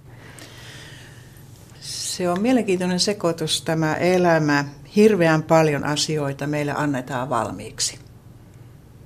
Se 1.80 2.30
on 2.30 2.41
mielenkiintoinen 2.41 2.99
sekoitus 2.99 3.61
tämä 3.61 3.95
elämä. 3.95 4.65
Hirveän 4.95 5.43
paljon 5.43 5.83
asioita 5.83 6.47
meille 6.47 6.73
annetaan 6.75 7.29
valmiiksi. 7.29 7.99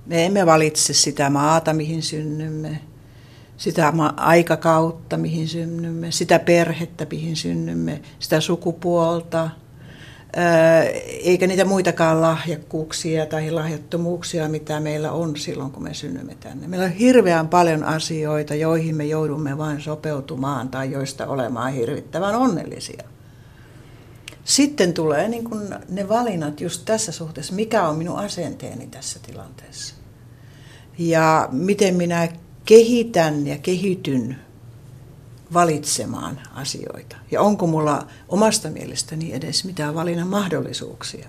Me 0.06 0.26
emme 0.26 0.46
valitse 0.46 0.94
sitä 0.94 1.30
maata, 1.30 1.74
mihin 1.74 2.04
synnymme, 2.04 2.80
sitä 3.58 3.94
aikakautta, 4.18 5.18
mihin 5.18 5.48
synnymme, 5.48 6.12
sitä 6.12 6.40
perhettä, 6.40 7.06
mihin 7.12 7.36
synnymme, 7.36 8.02
sitä 8.20 8.42
sukupuolta, 8.42 9.50
eikä 11.24 11.48
niitä 11.48 11.66
muitakaan 11.66 12.22
lahjakkuuksia 12.22 13.26
tai 13.26 13.52
lahjattomuuksia, 13.52 14.50
mitä 14.50 14.80
meillä 14.80 15.12
on 15.12 15.38
silloin, 15.38 15.72
kun 15.72 15.84
me 15.84 15.94
synnymme 15.94 16.36
tänne. 16.40 16.68
Meillä 16.68 16.86
on 16.86 16.92
hirveän 16.92 17.48
paljon 17.48 17.84
asioita, 17.84 18.56
joihin 18.56 18.96
me 18.96 19.06
joudumme 19.06 19.58
vain 19.58 19.82
sopeutumaan 19.82 20.70
tai 20.70 20.92
joista 20.92 21.28
olemaan 21.28 21.74
hirvittävän 21.74 22.36
onnellisia. 22.36 23.04
Sitten 24.44 24.94
tulee 24.94 25.28
niin 25.28 25.44
kuin 25.44 25.76
ne 25.90 26.10
valinnat 26.10 26.62
just 26.62 26.82
tässä 26.86 27.12
suhteessa, 27.12 27.54
mikä 27.54 27.88
on 27.88 27.98
minun 27.98 28.20
asenteeni 28.20 28.88
tässä 28.88 29.20
tilanteessa. 29.26 29.96
Ja 30.98 31.50
miten 31.52 31.96
minä 31.96 32.28
kehitän 32.66 33.48
ja 33.48 33.58
kehityn 33.58 34.38
valitsemaan 35.54 36.42
asioita. 36.56 37.16
Ja 37.32 37.42
onko 37.42 37.68
mulla 37.68 38.08
omasta 38.30 38.70
mielestäni 38.70 39.34
edes 39.34 39.66
mitään 39.66 39.96
valinnan 39.96 40.28
mahdollisuuksia. 40.28 41.28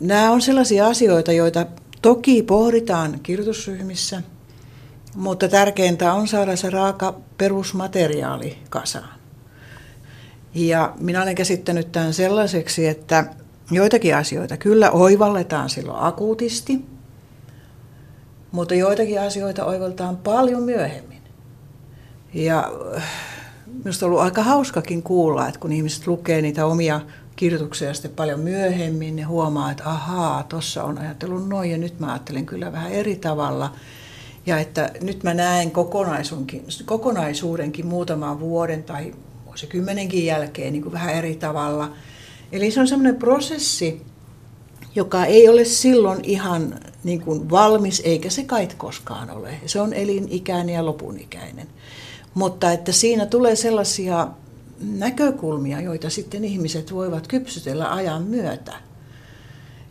Nämä 0.00 0.30
on 0.30 0.42
sellaisia 0.42 0.86
asioita, 0.86 1.32
joita 1.32 1.66
toki 2.02 2.42
pohditaan 2.42 3.20
kirjoitusryhmissä, 3.22 4.22
mutta 5.14 5.48
tärkeintä 5.48 6.12
on 6.12 6.28
saada 6.28 6.56
se 6.56 6.70
raaka 6.70 7.20
perusmateriaali 7.38 8.58
kasaan. 8.70 9.17
Ja 10.66 10.94
minä 11.00 11.22
olen 11.22 11.34
käsittänyt 11.34 11.92
tämän 11.92 12.14
sellaiseksi, 12.14 12.86
että 12.86 13.24
joitakin 13.70 14.16
asioita 14.16 14.56
kyllä 14.56 14.90
oivalletaan 14.90 15.70
silloin 15.70 16.02
akuutisti, 16.02 16.84
mutta 18.52 18.74
joitakin 18.74 19.20
asioita 19.20 19.64
oivaltaan 19.64 20.16
paljon 20.16 20.62
myöhemmin. 20.62 21.22
Ja 22.34 22.72
äh, 22.96 23.02
minusta 23.84 24.06
on 24.06 24.10
ollut 24.10 24.24
aika 24.24 24.42
hauskakin 24.42 25.02
kuulla, 25.02 25.48
että 25.48 25.60
kun 25.60 25.72
ihmiset 25.72 26.06
lukee 26.06 26.42
niitä 26.42 26.66
omia 26.66 27.00
kirjoituksia 27.36 27.94
sitten 27.94 28.10
paljon 28.10 28.40
myöhemmin, 28.40 29.16
ne 29.16 29.22
huomaa, 29.22 29.70
että 29.70 29.90
ahaa, 29.90 30.42
tuossa 30.42 30.84
on 30.84 30.98
ajatellut 30.98 31.48
noin 31.48 31.70
ja 31.70 31.78
nyt 31.78 32.00
mä 32.00 32.12
ajattelen 32.12 32.46
kyllä 32.46 32.72
vähän 32.72 32.92
eri 32.92 33.16
tavalla. 33.16 33.72
Ja 34.46 34.58
että 34.58 34.90
nyt 35.00 35.22
mä 35.22 35.34
näen 35.34 35.70
kokonaisuudenkin, 35.70 36.64
kokonaisuudenkin 36.84 37.86
muutaman 37.86 38.40
vuoden 38.40 38.84
tai 38.84 39.14
vuosikymmenenkin 39.58 40.24
jälkeen 40.24 40.72
niin 40.72 40.82
kuin 40.82 40.92
vähän 40.92 41.14
eri 41.14 41.36
tavalla. 41.36 41.92
Eli 42.52 42.70
se 42.70 42.80
on 42.80 42.88
semmoinen 42.88 43.16
prosessi, 43.16 44.02
joka 44.94 45.24
ei 45.24 45.48
ole 45.48 45.64
silloin 45.64 46.24
ihan 46.24 46.80
niin 47.04 47.20
kuin 47.20 47.50
valmis, 47.50 48.02
eikä 48.04 48.30
se 48.30 48.44
kait 48.44 48.74
koskaan 48.74 49.30
ole. 49.30 49.54
Se 49.66 49.80
on 49.80 49.92
elinikäinen 49.92 50.74
ja 50.74 50.86
lopunikäinen. 50.86 51.68
Mutta 52.34 52.72
että 52.72 52.92
siinä 52.92 53.26
tulee 53.26 53.56
sellaisia 53.56 54.28
näkökulmia, 54.80 55.80
joita 55.80 56.10
sitten 56.10 56.44
ihmiset 56.44 56.92
voivat 56.92 57.26
kypsytellä 57.26 57.94
ajan 57.94 58.22
myötä. 58.22 58.72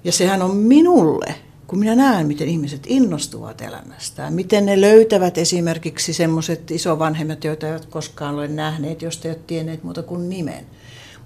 Ja 0.03 0.11
sehän 0.11 0.41
on 0.41 0.55
minulle, 0.55 1.36
kun 1.68 1.80
minä 1.80 1.95
näen, 1.95 2.28
miten 2.28 2.47
ihmiset 2.47 2.84
innostuvat 2.88 3.61
elämästään, 3.61 4.34
miten 4.34 4.65
ne 4.65 4.82
löytävät 4.82 5.38
esimerkiksi 5.38 6.13
semmoiset 6.13 6.72
isovanhemmat, 6.72 7.43
joita 7.43 7.68
eivät 7.68 7.86
koskaan 7.86 8.36
ole 8.36 8.47
nähneet, 8.47 9.01
josta 9.01 9.28
eivät 9.28 9.47
tienneet 9.47 9.84
muuta 9.84 10.03
kuin 10.03 10.30
nimen. 10.30 10.65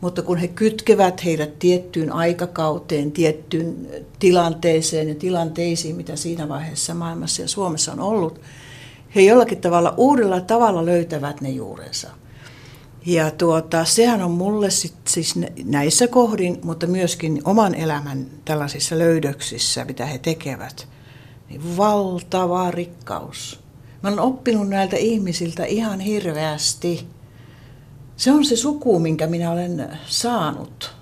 Mutta 0.01 0.21
kun 0.21 0.37
he 0.37 0.47
kytkevät 0.47 1.25
heidät 1.25 1.59
tiettyyn 1.59 2.11
aikakauteen, 2.11 3.11
tiettyyn 3.11 3.87
tilanteeseen 4.19 5.09
ja 5.09 5.15
tilanteisiin, 5.15 5.95
mitä 5.95 6.15
siinä 6.15 6.49
vaiheessa 6.49 6.93
maailmassa 6.93 7.41
ja 7.41 7.47
Suomessa 7.47 7.91
on 7.91 7.99
ollut, 7.99 8.41
he 9.15 9.21
jollakin 9.21 9.61
tavalla 9.61 9.93
uudella 9.97 10.41
tavalla 10.41 10.85
löytävät 10.85 11.41
ne 11.41 11.49
juurensa. 11.49 12.09
Ja 13.05 13.31
tuota, 13.31 13.85
sehän 13.85 14.21
on 14.21 14.31
mulle 14.31 14.69
sit, 14.69 14.95
siis 15.07 15.35
näissä 15.63 16.07
kohdin, 16.07 16.59
mutta 16.63 16.87
myöskin 16.87 17.41
oman 17.45 17.75
elämän 17.75 18.27
tällaisissa 18.45 18.97
löydöksissä, 18.99 19.85
mitä 19.85 20.05
he 20.05 20.17
tekevät, 20.17 20.87
niin 21.49 21.77
valtava 21.77 22.71
rikkaus. 22.71 23.59
Mä 24.03 24.09
olen 24.09 24.19
oppinut 24.19 24.69
näiltä 24.69 24.95
ihmisiltä 24.95 25.65
ihan 25.65 25.99
hirveästi. 25.99 27.07
Se 28.17 28.31
on 28.31 28.45
se 28.45 28.55
suku, 28.55 28.99
minkä 28.99 29.27
minä 29.27 29.51
olen 29.51 29.99
saanut 30.05 30.95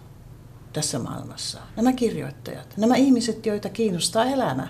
tässä 0.73 0.99
maailmassa. 0.99 1.59
Nämä 1.75 1.93
kirjoittajat, 1.93 2.77
nämä 2.77 2.95
ihmiset, 2.95 3.45
joita 3.45 3.69
kiinnostaa 3.69 4.25
elämä, 4.25 4.67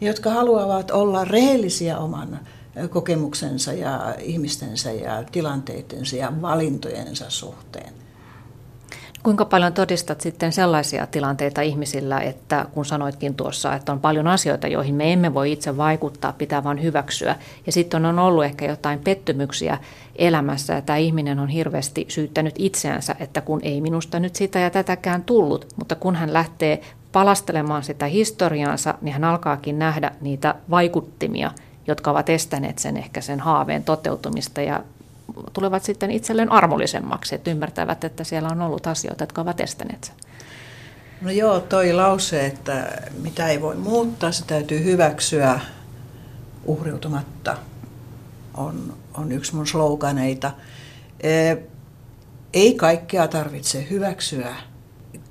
jotka 0.00 0.30
haluavat 0.30 0.90
olla 0.90 1.24
rehellisiä 1.24 1.98
oman 1.98 2.40
kokemuksensa 2.90 3.72
ja 3.72 4.14
ihmistensä 4.18 4.92
ja 4.92 5.24
tilanteidensa 5.32 6.16
ja 6.16 6.32
valintojensa 6.42 7.30
suhteen. 7.30 7.92
Kuinka 9.22 9.44
paljon 9.44 9.72
todistat 9.72 10.20
sitten 10.20 10.52
sellaisia 10.52 11.06
tilanteita 11.06 11.62
ihmisillä, 11.62 12.20
että 12.20 12.66
kun 12.74 12.84
sanoitkin 12.84 13.34
tuossa, 13.34 13.74
että 13.74 13.92
on 13.92 14.00
paljon 14.00 14.26
asioita, 14.26 14.66
joihin 14.66 14.94
me 14.94 15.12
emme 15.12 15.34
voi 15.34 15.52
itse 15.52 15.76
vaikuttaa, 15.76 16.32
pitää 16.32 16.64
vain 16.64 16.82
hyväksyä. 16.82 17.36
Ja 17.66 17.72
sitten 17.72 18.04
on 18.04 18.18
ollut 18.18 18.44
ehkä 18.44 18.64
jotain 18.66 18.98
pettymyksiä 18.98 19.78
elämässä, 20.16 20.74
ja 20.74 20.82
tämä 20.82 20.96
ihminen 20.96 21.38
on 21.38 21.48
hirveästi 21.48 22.04
syyttänyt 22.08 22.54
itseänsä, 22.58 23.16
että 23.20 23.40
kun 23.40 23.60
ei 23.62 23.80
minusta 23.80 24.20
nyt 24.20 24.36
sitä 24.36 24.58
ja 24.58 24.70
tätäkään 24.70 25.24
tullut, 25.24 25.66
mutta 25.76 25.94
kun 25.94 26.16
hän 26.16 26.32
lähtee 26.32 26.80
palastelemaan 27.12 27.82
sitä 27.82 28.06
historiaansa, 28.06 28.94
niin 29.00 29.12
hän 29.12 29.24
alkaakin 29.24 29.78
nähdä 29.78 30.12
niitä 30.20 30.54
vaikuttimia, 30.70 31.50
jotka 31.88 32.10
ovat 32.10 32.28
estäneet 32.28 32.78
sen 32.78 32.96
ehkä 32.96 33.20
sen 33.20 33.40
haaveen 33.40 33.84
toteutumista 33.84 34.60
ja 34.62 34.82
tulevat 35.52 35.84
sitten 35.84 36.10
itselleen 36.10 36.52
armollisemmaksi, 36.52 37.34
että 37.34 37.50
ymmärtävät, 37.50 38.04
että 38.04 38.24
siellä 38.24 38.48
on 38.48 38.62
ollut 38.62 38.86
asioita, 38.86 39.22
jotka 39.22 39.40
ovat 39.40 39.60
estäneet 39.60 40.04
sen. 40.04 40.14
No 41.20 41.30
joo, 41.30 41.60
toi 41.60 41.92
lause, 41.92 42.46
että 42.46 43.02
mitä 43.22 43.48
ei 43.48 43.60
voi 43.60 43.76
muuttaa, 43.76 44.32
se 44.32 44.44
täytyy 44.44 44.84
hyväksyä 44.84 45.60
uhriutumatta, 46.64 47.56
on, 48.54 48.94
on 49.14 49.32
yksi 49.32 49.54
mun 49.54 49.66
sloganeita. 49.66 50.52
E, 51.20 51.56
ei 52.52 52.74
kaikkea 52.74 53.28
tarvitse 53.28 53.86
hyväksyä 53.90 54.56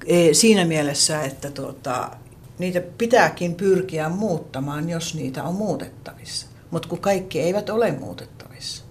e, 0.05 0.33
siinä 0.33 0.65
mielessä, 0.65 1.21
että 1.21 1.51
tuota, 1.51 2.09
niitä 2.59 2.81
pitääkin 2.97 3.55
pyrkiä 3.55 4.09
muuttamaan, 4.09 4.89
jos 4.89 5.15
niitä 5.15 5.43
on 5.43 5.55
muutettavissa. 5.55 6.47
Mutta 6.71 6.89
kun 6.89 6.99
kaikki 6.99 7.39
eivät 7.39 7.69
ole 7.69 7.91
muutettavissa. 7.91 8.83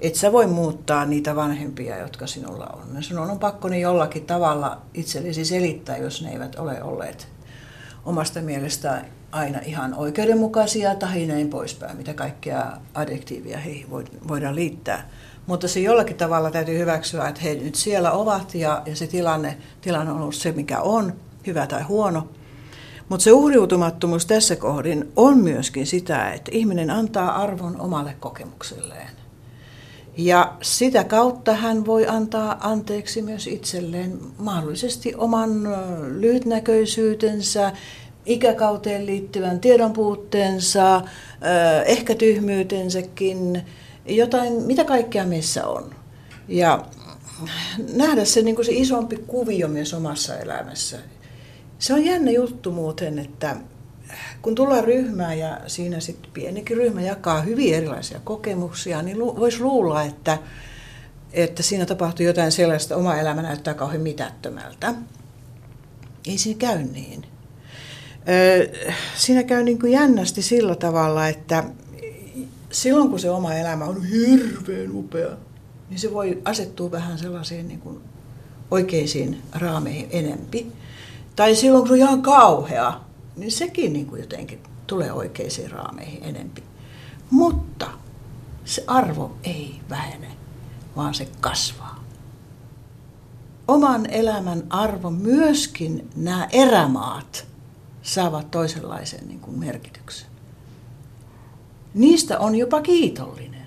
Et 0.00 0.14
sä 0.14 0.32
voi 0.32 0.46
muuttaa 0.46 1.06
niitä 1.06 1.36
vanhempia, 1.36 1.98
jotka 1.98 2.26
sinulla 2.26 2.66
on. 2.66 3.02
Sinun 3.02 3.30
on 3.30 3.38
pakko 3.38 3.68
ne 3.68 3.78
jollakin 3.78 4.26
tavalla 4.26 4.80
itsellesi 4.94 5.44
selittää, 5.44 5.96
jos 5.96 6.22
ne 6.22 6.30
eivät 6.30 6.54
ole 6.54 6.82
olleet 6.82 7.28
omasta 8.04 8.40
mielestä 8.40 9.04
aina 9.32 9.58
ihan 9.64 9.94
oikeudenmukaisia 9.94 10.94
tai 10.94 11.26
näin 11.26 11.48
poispäin, 11.48 11.96
mitä 11.96 12.14
kaikkea 12.14 12.72
adjektiivia 12.94 13.58
heihin 13.58 13.90
voidaan 14.28 14.54
liittää. 14.54 15.08
Mutta 15.46 15.68
se 15.68 15.80
jollakin 15.80 16.16
tavalla 16.16 16.50
täytyy 16.50 16.78
hyväksyä, 16.78 17.28
että 17.28 17.40
he 17.40 17.54
nyt 17.54 17.74
siellä 17.74 18.12
ovat 18.12 18.54
ja, 18.54 18.82
ja 18.86 18.96
se 18.96 19.06
tilanne, 19.06 19.56
tilanne 19.80 20.12
on 20.12 20.20
ollut 20.20 20.34
se, 20.34 20.52
mikä 20.52 20.80
on, 20.80 21.12
hyvä 21.46 21.66
tai 21.66 21.82
huono. 21.82 22.28
Mutta 23.10 23.24
se 23.24 23.32
uhriutumattomuus 23.32 24.26
tässä 24.26 24.56
kohdin 24.56 25.12
on 25.16 25.38
myöskin 25.38 25.86
sitä, 25.86 26.32
että 26.32 26.50
ihminen 26.54 26.90
antaa 26.90 27.42
arvon 27.42 27.80
omalle 27.80 28.16
kokemukselleen. 28.20 29.08
Ja 30.16 30.56
sitä 30.62 31.04
kautta 31.04 31.54
hän 31.54 31.86
voi 31.86 32.06
antaa 32.06 32.58
anteeksi 32.60 33.22
myös 33.22 33.46
itselleen 33.46 34.18
mahdollisesti 34.38 35.14
oman 35.14 35.50
lyhytnäköisyytensä, 36.20 37.72
ikäkauteen 38.26 39.06
liittyvän 39.06 39.60
tiedonpuutteensa, 39.60 41.02
ehkä 41.84 42.14
tyhmyytensäkin, 42.14 43.62
jotain, 44.06 44.52
mitä 44.52 44.84
kaikkea 44.84 45.24
meissä 45.24 45.66
on. 45.66 45.94
Ja 46.48 46.84
nähdä 47.92 48.24
se, 48.24 48.42
niin 48.42 48.54
kuin 48.54 48.66
se 48.66 48.72
isompi 48.72 49.16
kuvio 49.16 49.68
myös 49.68 49.94
omassa 49.94 50.38
elämässä. 50.38 50.98
Se 51.80 51.94
on 51.94 52.04
jännä 52.04 52.30
juttu 52.30 52.72
muuten, 52.72 53.18
että 53.18 53.56
kun 54.42 54.54
tullaan 54.54 54.84
ryhmään 54.84 55.38
ja 55.38 55.60
siinä 55.66 56.00
sitten 56.00 56.30
pienikin 56.32 56.76
ryhmä 56.76 57.00
jakaa 57.00 57.40
hyvin 57.40 57.74
erilaisia 57.74 58.20
kokemuksia, 58.24 59.02
niin 59.02 59.18
voisi 59.18 59.60
luulla, 59.60 60.02
että, 60.02 60.38
että 61.32 61.62
siinä 61.62 61.86
tapahtuu 61.86 62.26
jotain 62.26 62.52
sellaista, 62.52 62.96
oma 62.96 63.16
elämä 63.16 63.42
näyttää 63.42 63.74
kauhean 63.74 64.02
mitättömältä. 64.02 64.94
Ei 66.26 66.38
siinä 66.38 66.58
käy 66.58 66.82
niin. 66.82 67.26
Siinä 69.16 69.42
käy 69.42 69.62
niin 69.62 69.78
kuin 69.78 69.92
jännästi 69.92 70.42
sillä 70.42 70.74
tavalla, 70.74 71.28
että 71.28 71.64
silloin 72.70 73.10
kun 73.10 73.20
se 73.20 73.30
oma 73.30 73.54
elämä 73.54 73.84
on 73.84 74.04
hirveän 74.04 74.90
upea, 74.92 75.28
niin 75.90 76.00
se 76.00 76.12
voi 76.12 76.42
asettua 76.44 76.90
vähän 76.90 77.18
sellaiseen 77.18 77.68
niin 77.68 77.80
kuin 77.80 78.00
oikeisiin 78.70 79.42
raameihin 79.52 80.08
enempi. 80.10 80.72
Tai 81.40 81.54
silloin 81.54 81.84
kun 81.84 81.92
on 81.92 81.98
ihan 81.98 82.22
kauhea, 82.22 83.00
niin 83.36 83.52
sekin 83.52 83.92
niin 83.92 84.06
kuin 84.06 84.20
jotenkin 84.20 84.62
tulee 84.86 85.12
oikeisiin 85.12 85.70
raameihin 85.70 86.24
enempi. 86.24 86.62
Mutta 87.30 87.86
se 88.64 88.84
arvo 88.86 89.36
ei 89.44 89.80
vähene, 89.90 90.28
vaan 90.96 91.14
se 91.14 91.28
kasvaa. 91.40 92.04
Oman 93.68 94.10
elämän 94.10 94.62
arvo 94.70 95.10
myöskin 95.10 96.10
nämä 96.16 96.48
erämaat 96.52 97.46
saavat 98.02 98.50
toisenlaisen 98.50 99.28
niin 99.28 99.40
kuin 99.40 99.58
merkityksen. 99.58 100.28
Niistä 101.94 102.38
on 102.38 102.56
jopa 102.56 102.82
kiitollinen, 102.82 103.66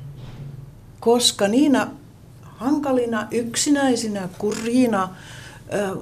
koska 1.00 1.48
niinä 1.48 1.88
hankalina, 2.42 3.28
yksinäisinä, 3.32 4.30
kurjina 4.38 5.16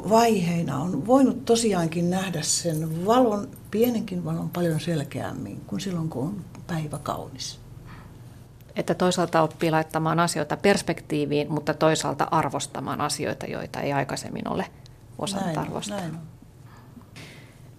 vaiheina 0.10 0.78
on 0.78 1.08
voinut 1.08 1.46
tosiaankin 1.46 2.10
nähdä 2.10 2.42
sen 2.42 3.06
valon, 3.06 3.48
pienenkin 3.72 4.26
valon 4.26 4.50
paljon 4.50 4.80
selkeämmin 4.80 5.62
kuin 5.68 5.82
silloin, 5.82 6.10
kun 6.10 6.24
on 6.24 6.46
päivä 6.68 6.98
kaunis. 7.04 7.60
Että 8.76 8.94
toisaalta 8.94 9.42
oppii 9.42 9.72
laittamaan 9.72 10.20
asioita 10.20 10.58
perspektiiviin, 10.58 11.52
mutta 11.52 11.74
toisaalta 11.74 12.28
arvostamaan 12.32 13.02
asioita, 13.02 13.46
joita 13.46 13.80
ei 13.80 13.94
aikaisemmin 13.94 14.48
ole 14.48 14.66
osannut 15.20 15.46
näin, 15.46 15.60
arvostaa. 15.60 16.00
Näin. 16.00 16.18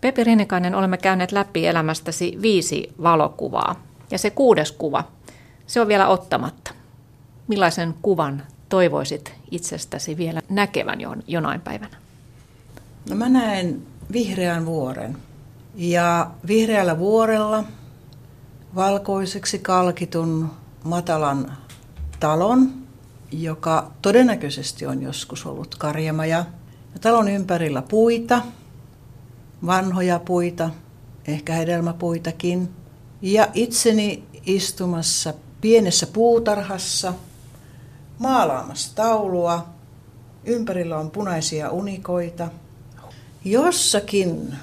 Pepi 0.01 0.25
Rinikainen, 0.25 0.75
olemme 0.75 0.97
käyneet 0.97 1.33
läpi 1.33 1.67
elämästäsi 1.67 2.39
viisi 2.43 2.93
valokuvaa. 3.03 3.83
Ja 4.11 4.19
se 4.19 4.31
kuudes 4.31 4.73
kuva, 4.73 5.05
se 5.67 5.81
on 5.81 5.89
vielä 5.89 6.09
ottamatta. 6.09 6.75
Millaisen 7.49 7.95
kuvan 8.03 8.43
toivoisit 8.69 9.42
itsestäsi 9.53 10.17
vielä 10.17 10.41
näkevän 10.49 10.99
jonain 11.27 11.61
päivänä? 11.61 11.97
No 13.11 13.17
mä 13.17 13.29
näen 13.29 13.83
vihreän 14.13 14.67
vuoren. 14.67 15.17
Ja 15.75 16.31
vihreällä 16.47 16.99
vuorella 16.99 17.65
valkoiseksi 18.75 19.59
kalkitun 19.59 20.51
matalan 20.85 21.57
talon, 22.21 22.73
joka 23.33 23.93
todennäköisesti 24.03 24.87
on 24.87 25.03
joskus 25.03 25.47
ollut 25.47 25.75
karjamaja. 25.75 26.45
Ja 26.95 27.01
talon 27.01 27.29
ympärillä 27.29 27.83
puita, 27.83 28.43
vanhoja 29.67 30.19
puita, 30.19 30.71
ehkä 31.27 31.53
hedelmäpuitakin. 31.53 32.69
Ja 33.23 33.49
itseni 33.55 34.25
istumassa 34.47 35.35
pienessä 35.61 36.07
puutarhassa– 36.07 37.15
maalaamassa 38.19 38.95
taulua. 38.95 39.67
Ympärillä 40.45 40.99
on 40.99 41.11
punaisia 41.11 41.71
unikoita. 41.71 42.49
Jossakin 43.45 44.55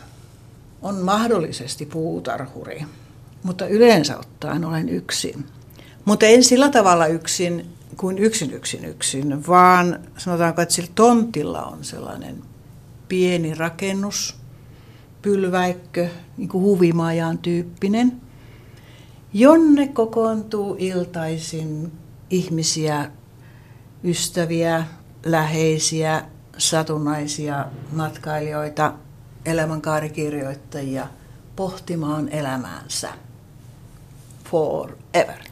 on 0.82 0.96
mahdollisesti 0.96 1.86
puutarhuri, 1.86 2.86
mutta 3.44 3.68
yleensä 3.68 4.18
ottaen 4.18 4.66
olen 4.66 4.90
yksin. 4.90 5.46
Mutta 6.06 6.26
en 6.26 6.44
sillä 6.44 6.70
tavalla 6.70 7.08
yksin 7.08 7.74
kuin 7.98 8.18
yksin 8.18 8.54
yksin 8.54 8.86
yksin, 8.86 9.48
vaan 9.48 10.00
sanotaanko, 10.18 10.62
että 10.62 10.76
sillä 10.76 10.92
tontilla 10.96 11.64
on 11.64 11.84
sellainen 11.84 12.44
pieni 13.08 13.54
rakennus, 13.54 14.36
pylväikkö, 15.22 16.10
niin 16.38 16.50
kuin 16.50 16.64
huvimajan 16.64 17.38
tyyppinen, 17.38 18.22
jonne 19.34 19.88
kokoontuu 19.88 20.76
iltaisin 20.80 21.92
ihmisiä 22.30 23.12
ystäviä, 24.04 24.84
läheisiä, 25.26 26.24
satunnaisia 26.58 27.66
matkailijoita, 27.92 28.94
elämänkaarikirjoittajia 29.46 31.08
pohtimaan 31.56 32.30
elämäänsä 32.30 33.10
forever. 34.52 35.49